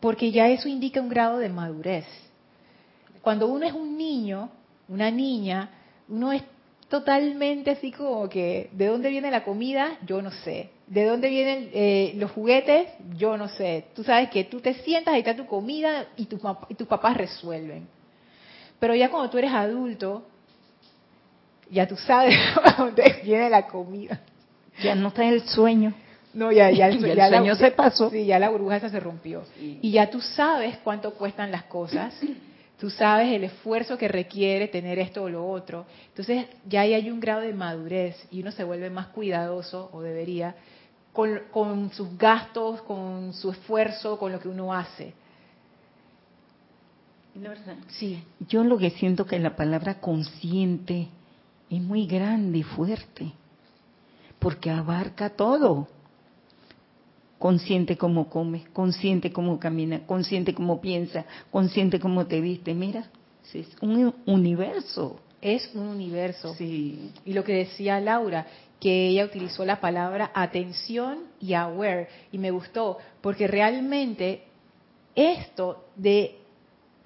[0.00, 2.06] porque ya eso indica un grado de madurez.
[3.22, 4.50] Cuando uno es un niño,
[4.88, 5.70] una niña,
[6.08, 6.42] uno es
[6.88, 9.96] totalmente así como que, ¿de dónde viene la comida?
[10.04, 10.70] Yo no sé.
[10.88, 12.88] ¿De dónde vienen eh, los juguetes?
[13.16, 13.86] Yo no sé.
[13.94, 17.16] Tú sabes que tú te sientas, ahí está tu comida y, tu, y tus papás
[17.16, 17.88] resuelven.
[18.78, 20.26] Pero ya cuando tú eres adulto,
[21.70, 22.36] ya tú sabes
[22.76, 24.20] dónde viene la comida.
[24.82, 25.94] Ya no está el sueño.
[26.34, 28.10] No, ya, ya el, sueño se pasó.
[28.10, 29.44] Sí, ya la burbuja esa se rompió.
[29.58, 32.14] Y ya tú sabes cuánto cuestan las cosas.
[32.82, 35.86] Tú sabes el esfuerzo que requiere tener esto o lo otro.
[36.08, 40.02] Entonces ya ahí hay un grado de madurez y uno se vuelve más cuidadoso, o
[40.02, 40.56] debería,
[41.12, 45.14] con, con sus gastos, con su esfuerzo, con lo que uno hace.
[47.86, 48.24] Sí.
[48.48, 51.06] Yo lo que siento que la palabra consciente
[51.70, 53.30] es muy grande y fuerte
[54.40, 55.86] porque abarca todo.
[57.42, 62.72] Consciente como come, consciente como camina, consciente como piensa, consciente como te viste.
[62.72, 63.10] Mira,
[63.52, 65.18] es un universo.
[65.40, 66.54] Es un universo.
[66.54, 67.10] Sí.
[67.24, 68.46] Y lo que decía Laura,
[68.78, 72.06] que ella utilizó la palabra atención y aware.
[72.30, 74.44] Y me gustó, porque realmente
[75.16, 76.36] esto de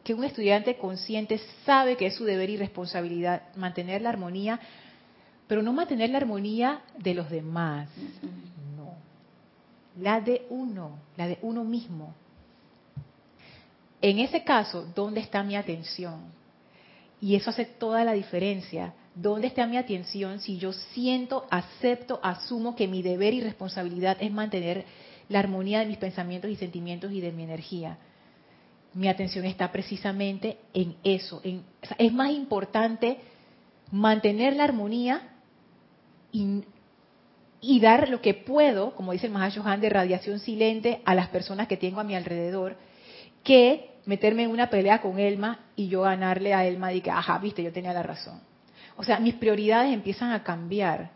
[0.05, 4.61] que un estudiante consciente sabe que es su deber y responsabilidad mantener la armonía,
[5.47, 7.89] pero no mantener la armonía de los demás,
[10.01, 12.15] la de uno, la de uno mismo.
[14.01, 16.21] En ese caso, ¿dónde está mi atención?
[17.21, 18.95] Y eso hace toda la diferencia.
[19.15, 24.31] ¿Dónde está mi atención si yo siento, acepto, asumo que mi deber y responsabilidad es
[24.31, 24.85] mantener
[25.29, 27.97] la armonía de mis pensamientos y sentimientos y de mi energía?
[28.93, 31.41] Mi atención está precisamente en eso.
[31.99, 33.19] es más importante
[33.91, 35.23] mantener la armonía
[36.33, 36.63] y,
[37.61, 41.69] y, dar lo que puedo, como dice el Mahashohan, de radiación silente a las personas
[41.69, 42.77] que tengo a mi alrededor,
[43.43, 47.39] que meterme en una pelea con Elma y yo ganarle a Elma y que, ajá,
[47.39, 48.41] viste, yo tenía la razón.
[48.97, 51.11] O sea, mis prioridades empiezan a cambiar.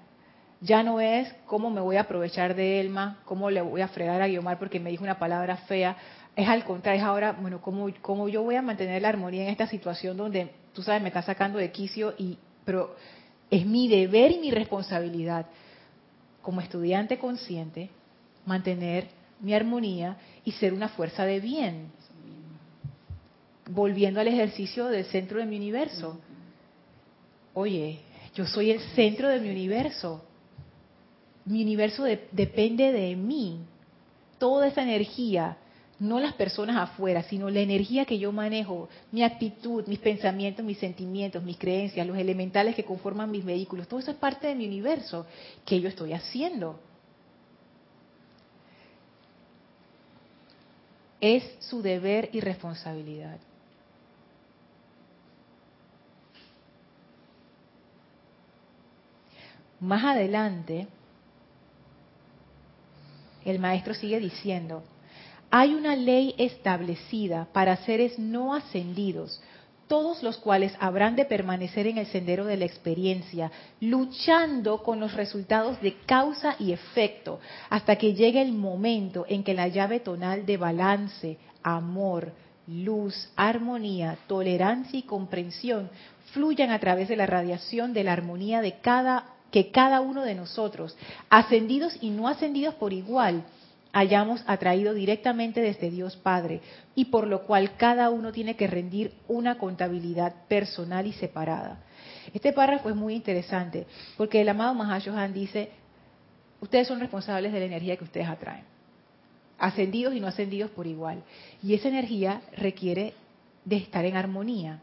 [0.61, 4.20] Ya no es cómo me voy a aprovechar de Elma, cómo le voy a fregar
[4.20, 5.97] a Guiomar porque me dijo una palabra fea.
[6.36, 9.49] Es al contrario, es ahora, bueno, cómo, cómo yo voy a mantener la armonía en
[9.49, 12.95] esta situación donde, tú sabes, me está sacando de quicio, y, pero
[13.51, 15.47] es mi deber y mi responsabilidad
[16.43, 17.91] como estudiante consciente
[18.47, 19.09] mantener
[19.41, 21.93] mi armonía y ser una fuerza de bien.
[23.68, 26.18] Volviendo al ejercicio del centro de mi universo
[27.55, 28.01] oye,
[28.34, 30.22] yo soy el centro de mi universo.
[31.45, 33.61] Mi universo depende de mí.
[34.38, 35.59] Toda esa energía,
[36.01, 40.78] no las personas afuera, sino la energía que yo manejo, mi actitud, mis pensamientos, mis
[40.78, 44.66] sentimientos, mis creencias, los elementales que conforman mis vehículos, todo eso es parte de mi
[44.66, 45.26] universo
[45.64, 46.80] que yo estoy haciendo.
[51.20, 53.38] Es su deber y responsabilidad.
[59.80, 60.88] Más adelante,
[63.44, 64.82] el maestro sigue diciendo,
[65.51, 69.40] hay una ley establecida para seres no ascendidos,
[69.88, 75.14] todos los cuales habrán de permanecer en el sendero de la experiencia, luchando con los
[75.14, 80.46] resultados de causa y efecto, hasta que llegue el momento en que la llave tonal
[80.46, 82.32] de balance, amor,
[82.68, 85.90] luz, armonía, tolerancia y comprensión
[86.32, 90.36] fluyan a través de la radiación de la armonía de cada que cada uno de
[90.36, 90.96] nosotros,
[91.28, 93.42] ascendidos y no ascendidos por igual,
[93.93, 96.61] hayamos atraído directamente desde Dios Padre,
[96.95, 101.80] y por lo cual cada uno tiene que rendir una contabilidad personal y separada.
[102.32, 103.86] Este párrafo es muy interesante,
[104.16, 105.70] porque el amado Mahashohan dice,
[106.61, 108.64] ustedes son responsables de la energía que ustedes atraen,
[109.59, 111.22] ascendidos y no ascendidos por igual,
[111.62, 113.14] y esa energía requiere
[113.64, 114.80] de estar en armonía.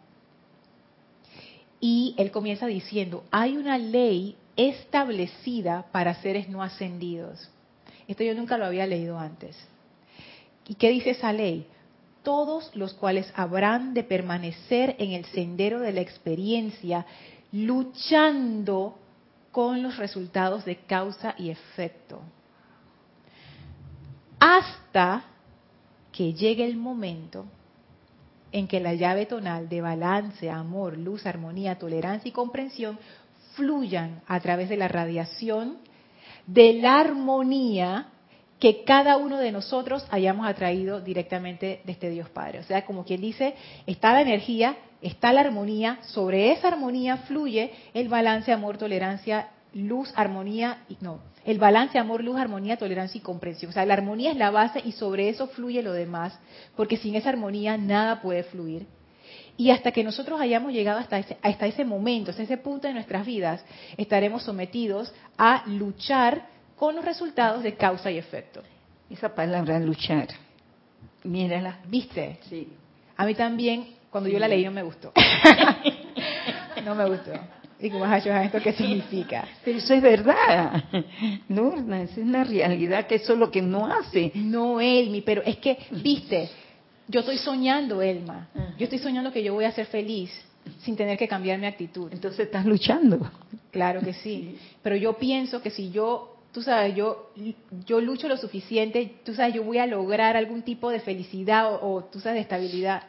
[1.79, 7.49] Y él comienza diciendo, hay una ley establecida para seres no ascendidos.
[8.07, 9.57] Esto yo nunca lo había leído antes.
[10.67, 11.67] ¿Y qué dice esa ley?
[12.23, 17.05] Todos los cuales habrán de permanecer en el sendero de la experiencia,
[17.51, 18.97] luchando
[19.51, 22.21] con los resultados de causa y efecto.
[24.39, 25.23] Hasta
[26.11, 27.45] que llegue el momento
[28.51, 32.97] en que la llave tonal de balance, amor, luz, armonía, tolerancia y comprensión
[33.55, 35.77] fluyan a través de la radiación
[36.47, 38.07] de la armonía
[38.59, 42.59] que cada uno de nosotros hayamos atraído directamente de este Dios Padre.
[42.59, 43.53] O sea, como quien dice,
[43.85, 50.11] está la energía, está la armonía, sobre esa armonía fluye el balance, amor, tolerancia, luz,
[50.15, 53.69] armonía, y no, el balance, amor, luz, armonía, tolerancia y comprensión.
[53.69, 56.37] O sea, la armonía es la base y sobre eso fluye lo demás,
[56.75, 58.87] porque sin esa armonía nada puede fluir.
[59.57, 62.93] Y hasta que nosotros hayamos llegado hasta ese, hasta ese momento, hasta ese punto de
[62.93, 63.65] nuestras vidas,
[63.97, 68.61] estaremos sometidos a luchar con los resultados de causa y efecto.
[69.09, 70.27] Esa palabra luchar,
[71.23, 71.79] mírala.
[71.87, 72.37] ¿Viste?
[72.49, 72.67] Sí.
[73.15, 75.11] A mí también, cuando yo la leí, no me gustó.
[76.85, 77.31] no me gustó.
[77.79, 79.47] Y como esto qué significa.
[79.63, 80.83] Pero eso es verdad.
[81.49, 84.31] Lorna, es una realidad que eso es lo que no hace.
[84.33, 86.49] No, Elmi, pero es que, viste,
[87.07, 88.49] yo estoy soñando, Elma.
[88.77, 90.31] Yo estoy soñando que yo voy a ser feliz
[90.79, 92.11] sin tener que cambiar mi actitud.
[92.11, 93.31] Entonces estás luchando.
[93.71, 94.57] Claro que sí.
[94.81, 97.31] Pero yo pienso que si yo, tú sabes, yo,
[97.85, 101.95] yo lucho lo suficiente, tú sabes, yo voy a lograr algún tipo de felicidad o,
[101.95, 103.03] o tú sabes, de estabilidad.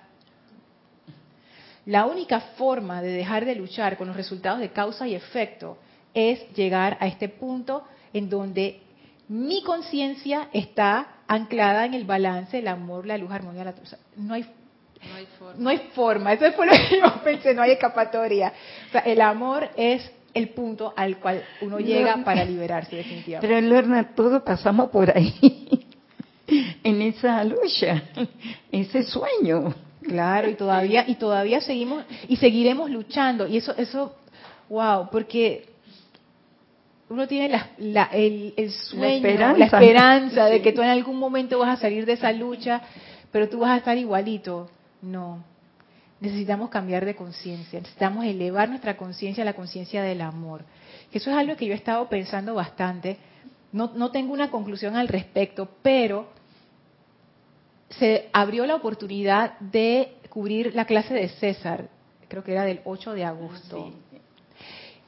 [1.87, 5.79] La única forma de dejar de luchar con los resultados de causa y efecto
[6.15, 7.83] es llegar a este punto
[8.13, 8.81] en donde
[9.29, 13.75] mi conciencia está anclada en el balance, el amor, la luz, la armonía, la
[14.17, 14.47] no hay
[15.07, 15.55] no hay forma.
[15.59, 18.53] No hay forma, eso fue lo que yo pensé, no hay escapatoria.
[18.89, 23.47] O sea, el amor es el punto al cual uno llega para liberarse definitivamente.
[23.47, 25.87] Pero Lorna, todos pasamos por ahí,
[26.83, 28.03] en esa lucha,
[28.73, 29.75] ese sueño.
[30.03, 34.17] Claro, y todavía y todavía seguimos y seguiremos luchando y eso eso
[34.71, 35.68] wow, porque
[37.11, 41.79] uno tiene la, el, el, sueño, la esperanza, de que tú en algún momento vas
[41.79, 42.83] a salir de esa lucha,
[43.33, 44.71] pero tú vas a estar igualito.
[45.01, 45.43] No.
[46.21, 50.65] Necesitamos cambiar de conciencia, necesitamos elevar nuestra conciencia a la conciencia del amor.
[51.13, 53.17] Eso es algo que yo he estado pensando bastante.
[53.73, 56.29] No, no tengo una conclusión al respecto, pero
[57.91, 61.89] se abrió la oportunidad de cubrir la clase de César,
[62.29, 63.93] creo que era del 8 de agosto.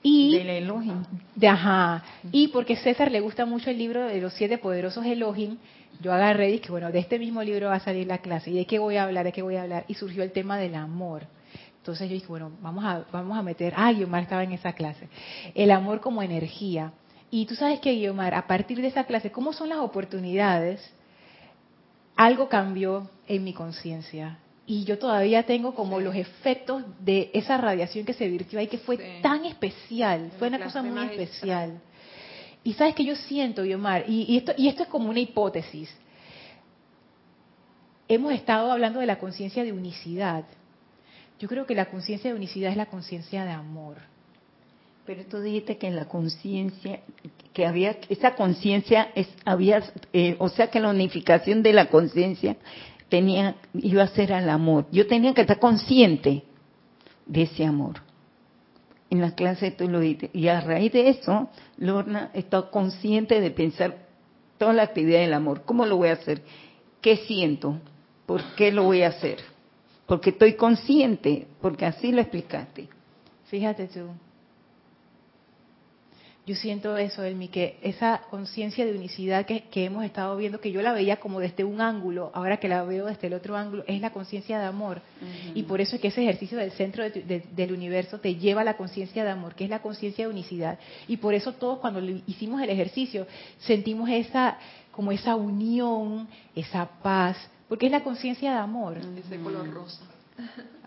[0.02, 1.04] Y, del Elohim.
[1.34, 2.02] De, ajá.
[2.32, 5.58] Y porque César le gusta mucho el libro de los siete poderosos Elohim,
[6.00, 8.50] yo agarré y dije, bueno, de este mismo libro va a salir la clase.
[8.50, 9.24] ¿Y de qué voy a hablar?
[9.24, 9.84] ¿De qué voy a hablar?
[9.88, 11.24] Y surgió el tema del amor.
[11.78, 15.08] Entonces yo dije, bueno, vamos a, vamos a meter, ah, Guiomar estaba en esa clase.
[15.54, 16.92] El amor como energía.
[17.30, 20.80] Y tú sabes que, Guiomar, a partir de esa clase, ¿cómo son las oportunidades?
[22.16, 24.38] Algo cambió en mi conciencia
[24.70, 28.78] y yo todavía tengo como los efectos de esa radiación que se virtió ahí, que
[28.78, 31.80] fue tan especial, fue una cosa muy especial.
[32.62, 35.92] Y sabes que yo siento, Yomar, y, esto, y esto es como una hipótesis.
[38.06, 40.44] Hemos estado hablando de la conciencia de unicidad.
[41.40, 43.96] Yo creo que la conciencia de unicidad es la conciencia de amor.
[45.04, 47.00] Pero tú dijiste que en la conciencia,
[47.52, 49.10] que había, esa conciencia
[49.44, 52.56] había, eh, o sea que la unificación de la conciencia
[53.10, 54.86] tenía, iba a ser al amor.
[54.90, 56.44] Yo tenía que estar consciente
[57.26, 57.96] de ese amor.
[59.10, 60.30] En la clase tú lo dices.
[60.32, 64.06] Y a raíz de eso, Lorna está consciente de pensar
[64.56, 65.62] toda la actividad del amor.
[65.64, 66.42] ¿Cómo lo voy a hacer?
[67.02, 67.78] ¿Qué siento?
[68.24, 69.38] ¿Por qué lo voy a hacer?
[70.06, 72.88] Porque estoy consciente, porque así lo explicaste.
[73.46, 74.06] Fíjate tú,
[76.50, 80.82] yo siento eso, Elmi, que esa conciencia de unicidad que, hemos estado viendo, que yo
[80.82, 84.00] la veía como desde un ángulo, ahora que la veo desde el otro ángulo, es
[84.00, 85.00] la conciencia de amor.
[85.54, 88.76] Y por eso es que ese ejercicio del centro del universo te lleva a la
[88.76, 90.80] conciencia de amor, que es la conciencia de unicidad.
[91.06, 93.28] Y por eso todos cuando hicimos el ejercicio
[93.60, 94.58] sentimos esa
[94.90, 96.26] como esa unión,
[96.56, 97.36] esa paz,
[97.68, 98.96] porque es la conciencia de amor.
[98.98, 100.02] Ese color rosa.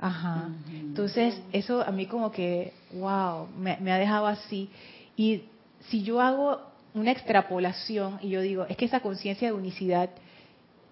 [0.02, 0.50] Ajá.
[0.70, 4.70] Entonces, eso a mí como que, wow, me, me ha dejado así.
[5.16, 5.44] Y
[5.90, 6.62] si yo hago
[6.94, 10.10] una extrapolación y yo digo, es que esa conciencia de unicidad,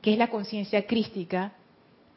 [0.02, 1.54] que es la conciencia crística,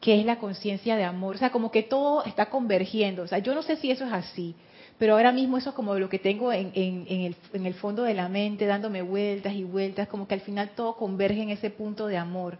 [0.01, 3.39] que es la conciencia de amor, o sea, como que todo está convergiendo, o sea,
[3.39, 4.55] yo no sé si eso es así,
[4.97, 8.13] pero ahora mismo eso es como lo que tengo en, el, en el fondo de
[8.13, 12.07] la mente, dándome vueltas y vueltas, como que al final todo converge en ese punto
[12.07, 12.57] de amor.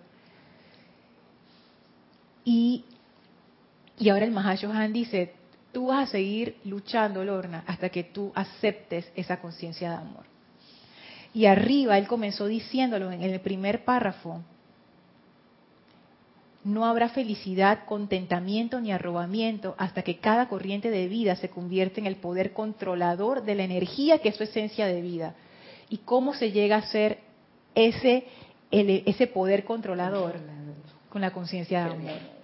[2.43, 2.83] Y,
[3.97, 5.33] y ahora el Mahashohan dice,
[5.75, 10.23] tú vas a seguir luchando, Lorna, hasta que tú aceptes esa conciencia de amor.
[11.33, 14.41] Y arriba él comenzó diciéndolo en el primer párrafo.
[16.63, 22.07] No habrá felicidad, contentamiento ni arrobamiento hasta que cada corriente de vida se convierte en
[22.07, 25.35] el poder controlador de la energía que es su esencia de vida.
[25.89, 27.19] ¿Y cómo se llega a ser
[27.75, 28.27] ese,
[28.71, 30.35] ese poder controlador?
[31.09, 32.34] Con la conciencia de amor.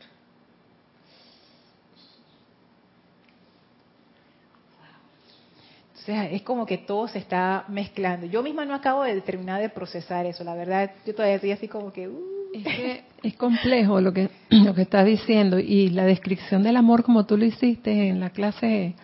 [6.01, 8.25] O sea, es como que todo se está mezclando.
[8.25, 11.67] Yo misma no acabo de terminar de procesar eso, la verdad, yo todavía estoy así
[11.67, 12.07] como que...
[12.07, 12.31] Uh.
[12.53, 17.03] Es que es complejo lo que, lo que estás diciendo y la descripción del amor
[17.03, 18.95] como tú lo hiciste en la clase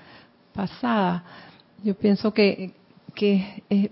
[0.53, 1.23] pasada,
[1.83, 2.71] yo pienso que,
[3.13, 3.91] que es,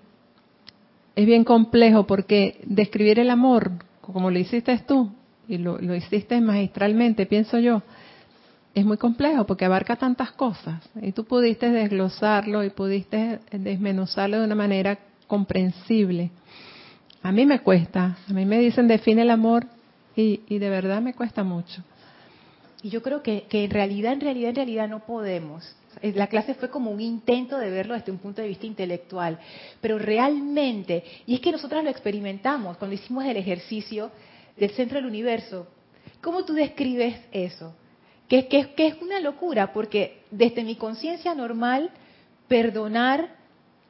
[1.15, 5.11] es bien complejo porque describir el amor como lo hiciste tú
[5.47, 7.83] y lo, lo hiciste magistralmente, pienso yo,
[8.76, 14.45] es muy complejo porque abarca tantas cosas y tú pudiste desglosarlo y pudiste desmenuzarlo de
[14.45, 16.30] una manera comprensible.
[17.23, 19.65] A mí me cuesta, a mí me dicen define el amor
[20.13, 21.84] y, de verdad me cuesta mucho.
[22.84, 25.76] Y yo creo que, que en realidad, en realidad, en realidad no podemos.
[26.01, 29.39] La clase fue como un intento de verlo desde un punto de vista intelectual,
[29.80, 34.11] pero realmente, y es que nosotros lo experimentamos cuando hicimos el ejercicio
[34.57, 35.65] del centro del universo,
[36.21, 37.73] ¿cómo tú describes eso?
[38.28, 41.91] Que, que, es una locura, porque desde mi conciencia normal,
[42.47, 43.36] perdonar,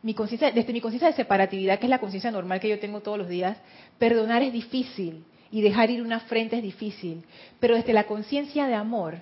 [0.01, 3.17] mi desde mi conciencia de separatividad, que es la conciencia normal que yo tengo todos
[3.17, 3.57] los días,
[3.97, 7.23] perdonar es difícil y dejar ir una frente es difícil,
[7.59, 9.15] pero desde la conciencia de amor,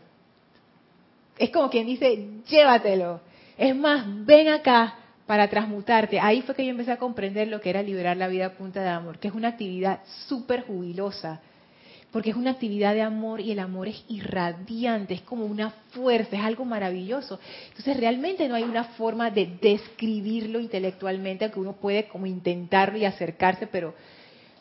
[1.37, 3.21] es como quien dice, llévatelo.
[3.57, 4.95] Es más, ven acá
[5.25, 6.19] para transmutarte.
[6.19, 8.81] Ahí fue que yo empecé a comprender lo que era liberar la vida a punta
[8.81, 11.41] de amor, que es una actividad súper jubilosa,
[12.13, 16.37] porque es una actividad de amor y el amor es irradiante, es como una fuerza,
[16.37, 17.39] es algo maravilloso.
[17.69, 23.05] Entonces realmente no hay una forma de describirlo intelectualmente, aunque uno puede como intentarlo y
[23.05, 23.95] acercarse, pero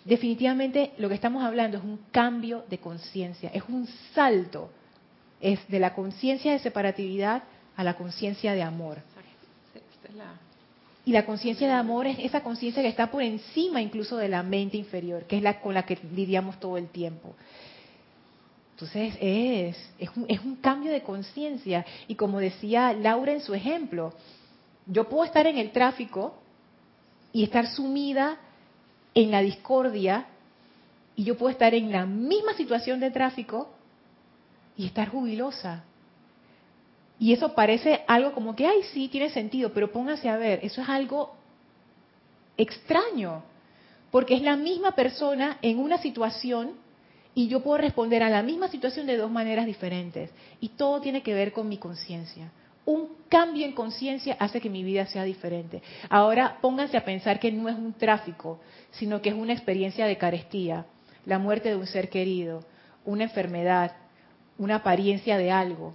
[0.05, 4.70] definitivamente lo que estamos hablando es un cambio de conciencia, es un salto
[5.42, 7.42] es de la conciencia de separatividad
[7.76, 8.98] a la conciencia de amor.
[11.05, 14.42] Y la conciencia de amor es esa conciencia que está por encima incluso de la
[14.42, 17.34] mente inferior, que es la con la que lidiamos todo el tiempo.
[18.74, 21.84] Entonces es, es, un, es un cambio de conciencia.
[22.07, 24.12] Y como decía Laura en su ejemplo,
[24.86, 26.34] yo puedo estar en el tráfico
[27.32, 28.38] y estar sumida
[29.14, 30.26] en la discordia
[31.16, 33.70] y yo puedo estar en la misma situación de tráfico
[34.76, 35.84] y estar jubilosa.
[37.22, 40.82] Y eso parece algo como que, ay, sí, tiene sentido, pero póngase a ver, eso
[40.82, 41.36] es algo
[42.56, 43.44] extraño,
[44.10, 46.72] porque es la misma persona en una situación
[47.32, 50.30] y yo puedo responder a la misma situación de dos maneras diferentes.
[50.58, 52.50] Y todo tiene que ver con mi conciencia.
[52.84, 55.80] Un cambio en conciencia hace que mi vida sea diferente.
[56.10, 58.58] Ahora pónganse a pensar que no es un tráfico,
[58.90, 60.86] sino que es una experiencia de carestía,
[61.24, 62.64] la muerte de un ser querido,
[63.04, 63.92] una enfermedad,
[64.58, 65.94] una apariencia de algo,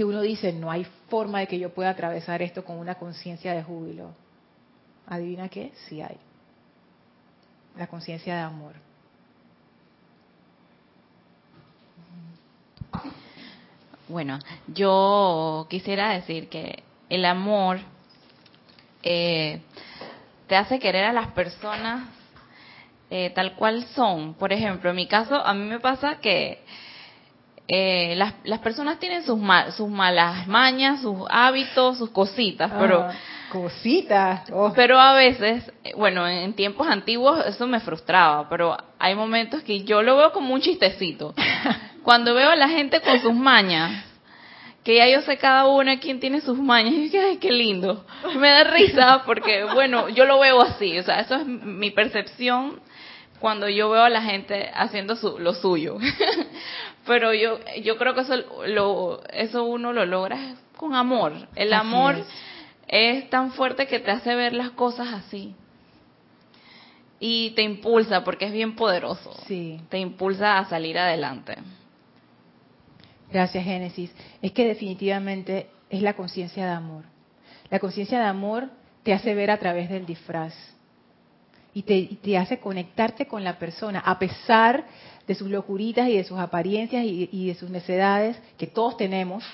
[0.00, 3.52] que uno dice, no hay forma de que yo pueda atravesar esto con una conciencia
[3.52, 4.12] de júbilo.
[5.06, 5.72] ¿Adivina qué?
[5.74, 6.16] Sí hay.
[7.76, 8.72] La conciencia de amor.
[14.08, 14.38] Bueno,
[14.68, 17.80] yo quisiera decir que el amor
[19.02, 19.60] eh,
[20.46, 22.08] te hace querer a las personas
[23.10, 24.32] eh, tal cual son.
[24.32, 26.64] Por ejemplo, en mi caso, a mí me pasa que
[27.72, 29.38] eh, las, las personas tienen sus,
[29.76, 33.02] sus malas mañas, sus hábitos, sus cositas, pero...
[33.02, 33.14] Ah,
[33.48, 34.50] cositas.
[34.52, 34.72] Oh.
[34.74, 40.02] Pero a veces, bueno, en tiempos antiguos eso me frustraba, pero hay momentos que yo
[40.02, 41.32] lo veo como un chistecito.
[42.02, 44.04] Cuando veo a la gente con sus mañas,
[44.82, 48.04] que ya yo sé cada uno quién tiene sus mañas, y ay, qué lindo.
[48.36, 52.80] Me da risa porque, bueno, yo lo veo así, o sea, eso es mi percepción
[53.38, 55.98] cuando yo veo a la gente haciendo su, lo suyo.
[57.10, 58.36] Pero yo, yo creo que eso,
[58.68, 61.32] lo, eso uno lo logra con amor.
[61.56, 62.24] El amor
[62.86, 63.28] es.
[63.30, 65.56] tan fuerte que te hace ver las cosas así.
[67.18, 69.34] Y te impulsa, porque es bien poderoso.
[69.48, 69.80] Sí.
[69.88, 71.56] Te impulsa a salir adelante.
[73.32, 74.14] Gracias, Génesis.
[74.40, 77.02] Es que definitivamente es la conciencia de amor.
[77.70, 78.70] La conciencia de amor
[79.02, 80.54] te hace ver a través del disfraz
[81.74, 84.84] y te, te, hace conectarte con la persona, a pesar
[85.26, 89.44] de sus locuritas y de sus apariencias y, de sus necedades que todos tenemos.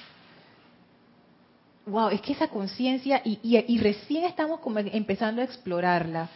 [1.86, 6.28] Wow, es que esa conciencia, y, y, recién estamos como empezando a explorarla.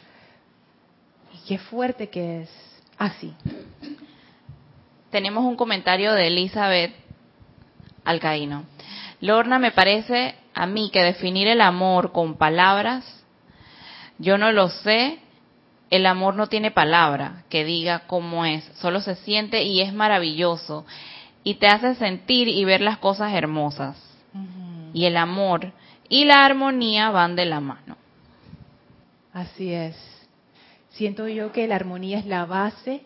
[1.34, 2.50] Y qué fuerte que es.
[2.98, 3.34] Así.
[5.10, 6.94] Tenemos un comentario de Elizabeth
[8.04, 8.64] Alcaíno.
[9.20, 13.04] Lorna, me parece a mí que definir el amor con palabras,
[14.18, 15.18] yo no lo sé
[15.90, 20.86] el amor no tiene palabra que diga cómo es, solo se siente y es maravilloso
[21.42, 23.96] y te hace sentir y ver las cosas hermosas.
[24.92, 25.72] Y el amor
[26.08, 27.96] y la armonía van de la mano.
[29.32, 29.96] Así es.
[30.90, 33.02] Siento yo que la armonía es la base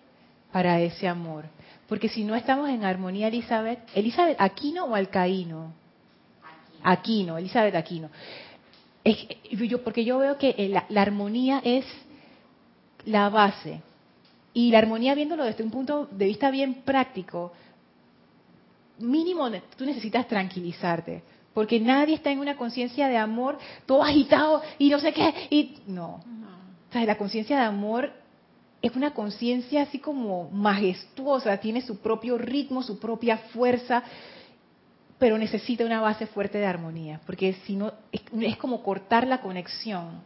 [0.52, 1.44] para ese amor.
[1.88, 5.72] Porque si no estamos en armonía, Elizabeth, Elizabeth Aquino o Alcaíno?
[6.82, 8.08] Aquino, Elizabeth Aquino.
[9.04, 9.18] Es,
[9.50, 11.84] yo, porque yo veo que la, la armonía es
[13.06, 13.80] la base.
[14.52, 17.52] Y la armonía, viéndolo desde un punto de vista bien práctico,
[18.98, 24.90] mínimo tú necesitas tranquilizarte, porque nadie está en una conciencia de amor todo agitado y
[24.90, 25.34] no sé qué.
[25.50, 26.20] Y no.
[26.88, 28.12] O sea, la conciencia de amor
[28.80, 34.02] es una conciencia así como majestuosa, tiene su propio ritmo, su propia fuerza,
[35.18, 39.40] pero necesita una base fuerte de armonía, porque si no, es, es como cortar la
[39.40, 40.20] conexión.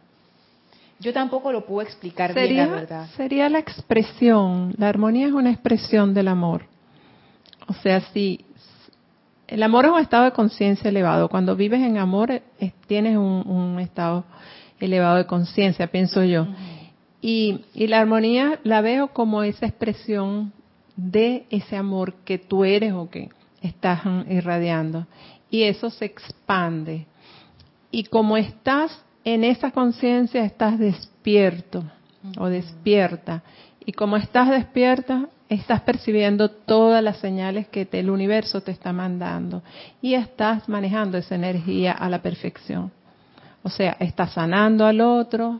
[0.99, 3.07] Yo tampoco lo puedo explicar sería, bien, la verdad.
[3.15, 6.65] Sería la expresión, la armonía es una expresión del amor.
[7.67, 8.45] O sea, si
[9.47, 12.43] el amor es un estado de conciencia elevado, cuando vives en amor eh,
[12.87, 14.25] tienes un, estado
[14.79, 16.47] elevado de conciencia, pienso yo.
[17.21, 20.51] y, y la armonía la veo como esa expresión
[20.97, 23.29] de ese amor que tú eres o que
[23.61, 25.07] estás irradiando.
[25.49, 27.05] Y eso se expande.
[27.89, 31.83] Y como estás en esa conciencia estás despierto
[32.37, 33.43] o despierta.
[33.85, 39.63] Y como estás despierta, estás percibiendo todas las señales que el universo te está mandando
[40.01, 42.91] y estás manejando esa energía a la perfección.
[43.63, 45.59] O sea, estás sanando al otro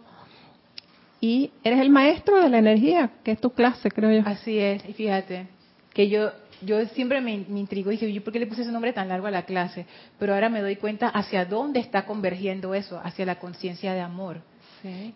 [1.19, 4.27] y eres el maestro de la energía, que es tu clase, creo yo.
[4.29, 5.47] Así es, y fíjate,
[5.93, 6.31] que yo
[6.61, 9.09] yo siempre me, me intrigo y dije, ¿yo por qué le puse ese nombre tan
[9.09, 9.85] largo a la clase?
[10.17, 14.41] Pero ahora me doy cuenta hacia dónde está convergiendo eso, hacia la conciencia de amor.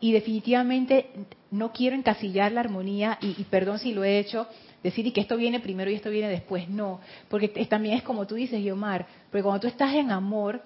[0.02, 1.10] Y definitivamente
[1.50, 4.46] no quiero encasillar la armonía, y, y, perdón si lo he hecho,
[4.84, 6.68] decir y que esto viene primero y esto viene después.
[6.68, 10.62] No, porque también es como tú dices, Yomar, porque cuando tú estás en amor,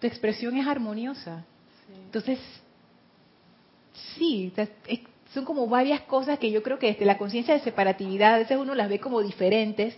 [0.00, 1.44] tu expresión es armoniosa.
[2.04, 2.38] Entonces,
[4.16, 4.52] sí,
[5.36, 8.56] son como varias cosas que yo creo que desde la conciencia de separatividad, a veces
[8.56, 9.94] uno las ve como diferentes,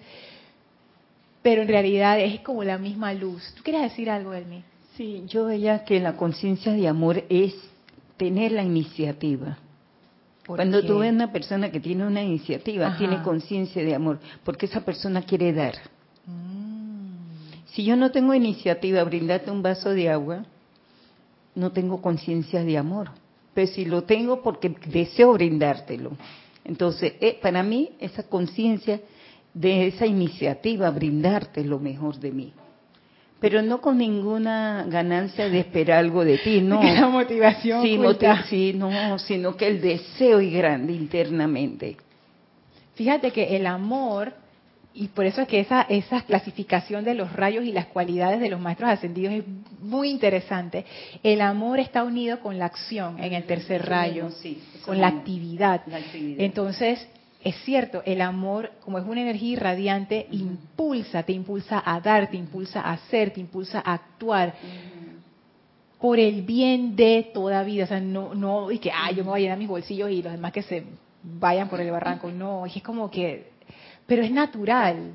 [1.43, 3.55] pero en realidad es como la misma luz.
[3.55, 4.65] ¿Tú quieres decir algo, Elmi?
[4.97, 7.55] Sí, yo veía que la conciencia de amor es
[8.17, 9.59] tener la iniciativa.
[10.45, 14.81] Cuando tú ves una persona que tiene una iniciativa, tiene conciencia de amor, porque esa
[14.81, 15.75] persona quiere dar.
[16.27, 17.67] Mm.
[17.67, 20.47] Si yo no tengo iniciativa, brindarte un vaso de agua,
[21.55, 23.11] no tengo conciencia de amor.
[23.59, 26.13] Pero si lo tengo porque deseo brindártelo.
[26.65, 29.01] Entonces, eh, para mí, esa conciencia
[29.53, 32.53] de esa iniciativa, brindarte lo mejor de mí.
[33.41, 36.81] Pero no con ninguna ganancia de esperar algo de ti, no.
[36.85, 37.83] La motivación.
[37.83, 41.97] Sí, no, sino que el deseo es grande internamente.
[42.95, 44.35] Fíjate que el amor,
[44.99, 48.51] y por eso es que esa, esa clasificación de los rayos y las cualidades de
[48.51, 49.45] los maestros ascendidos es
[49.81, 50.85] muy interesante.
[51.23, 54.29] El amor está unido con la acción en el tercer rayo,
[54.85, 55.83] con la actividad.
[55.87, 56.41] la actividad.
[56.41, 57.07] Entonces,
[57.45, 62.37] es cierto, el amor, como es una energía irradiante, impulsa, te impulsa a dar, te
[62.37, 64.55] impulsa a hacer, te impulsa a actuar.
[66.01, 67.85] Por el bien de toda vida.
[67.85, 70.23] O sea, no, no, y que, ah, yo me voy a llenar mis bolsillos y
[70.23, 70.83] los demás que se
[71.23, 72.31] vayan por el barranco.
[72.33, 73.58] No, es como que,
[74.09, 75.13] pero es natural.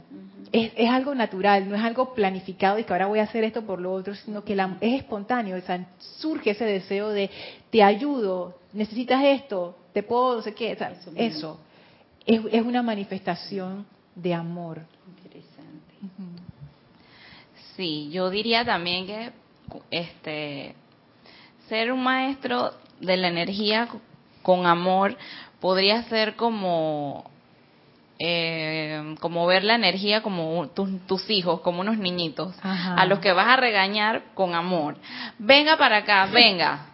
[0.52, 3.66] es, es, algo natural, no es algo planificado y que ahora voy a hacer esto
[3.66, 5.58] por lo otro, sino que la, es espontáneo.
[5.58, 5.84] O sea,
[6.20, 7.32] surge ese deseo de,
[7.72, 10.78] te ayudo, necesitas esto, te puedo, no sé qué,
[11.16, 11.60] eso
[12.26, 13.86] es, es una manifestación
[14.16, 14.82] de amor.
[15.08, 15.96] Interesante.
[17.76, 19.32] Sí, yo diría también que
[19.89, 20.76] este
[21.68, 23.88] ser un maestro de la energía
[24.44, 25.18] con amor
[25.60, 27.32] podría ser como
[28.26, 33.47] eh, como ver la energía como tus hijos, como unos niñitos, a los que vas
[33.47, 34.95] a regañar con amor.
[35.39, 36.88] Venga para acá, venga.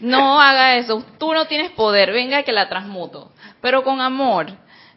[0.00, 4.46] No haga eso, tú no tienes poder, venga que la transmuto pero con amor.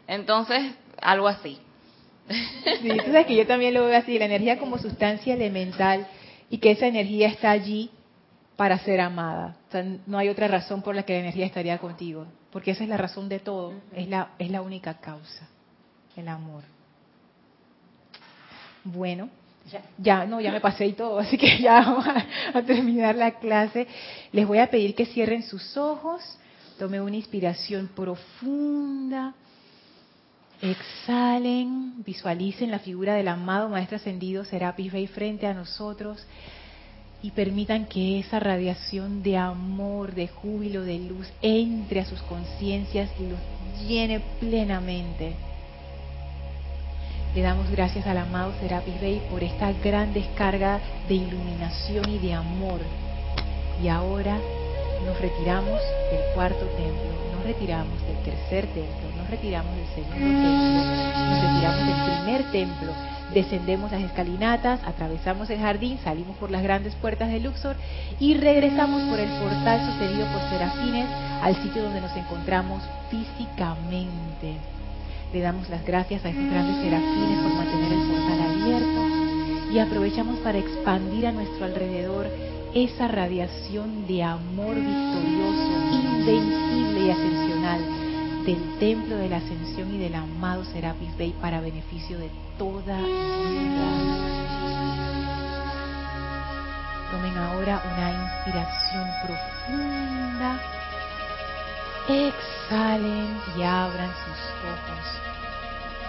[0.06, 1.58] Entonces, algo así.
[2.28, 6.06] Sí, tú sabes que yo también lo veo así, la energía como sustancia elemental
[6.48, 7.90] y que esa energía está allí
[8.56, 9.56] para ser amada.
[9.68, 12.84] O sea, no hay otra razón por la que la energía estaría contigo, porque esa
[12.84, 15.48] es la razón de todo, es la, es la única causa,
[16.16, 16.64] el amor.
[18.84, 19.28] Bueno,
[19.70, 22.06] ya, ya, no, ya me pasé y todo, así que ya vamos
[22.54, 23.86] a terminar la clase.
[24.32, 26.38] Les voy a pedir que cierren sus ojos
[26.80, 29.34] Tome una inspiración profunda.
[30.62, 36.26] Exhalen, visualicen la figura del amado Maestro Ascendido Serapis Bey frente a nosotros
[37.22, 43.10] y permitan que esa radiación de amor, de júbilo, de luz entre a sus conciencias
[43.18, 43.38] y los
[43.86, 45.34] llene plenamente.
[47.34, 52.34] Le damos gracias al amado Serapis Bey por esta gran descarga de iluminación y de
[52.34, 52.80] amor.
[53.82, 54.36] Y ahora
[55.06, 60.82] nos retiramos del cuarto templo, nos retiramos del tercer templo, nos retiramos del segundo templo,
[61.30, 62.92] nos retiramos del primer templo,
[63.34, 67.76] descendemos las escalinatas, atravesamos el jardín, salimos por las grandes puertas de Luxor
[68.18, 71.08] y regresamos por el portal sucedido por Serafines
[71.42, 74.54] al sitio donde nos encontramos físicamente.
[75.32, 80.38] Le damos las gracias a estos grandes serafines por mantener el portal abierto y aprovechamos
[80.40, 82.26] para expandir a nuestro alrededor
[82.74, 87.99] esa radiación de amor victorioso, invencible y ascensional
[88.44, 93.90] del templo de la ascensión y del amado Serapis Bey para beneficio de toda vida.
[97.10, 100.60] Tomen ahora una inspiración profunda.
[102.08, 105.20] Exhalen y abran sus ojos.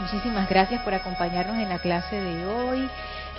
[0.02, 2.90] Muchísimas gracias por acompañarnos en la clase de hoy.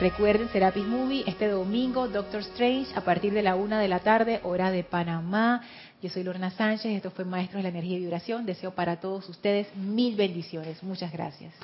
[0.01, 4.41] Recuerden Serapis Movie este domingo, Doctor Strange, a partir de la una de la tarde,
[4.43, 5.63] hora de Panamá.
[6.03, 8.45] Yo soy Lorna Sánchez, esto fue Maestros de la Energía y Vibración.
[8.45, 10.83] Deseo para todos ustedes mil bendiciones.
[10.83, 11.55] Muchas gracias.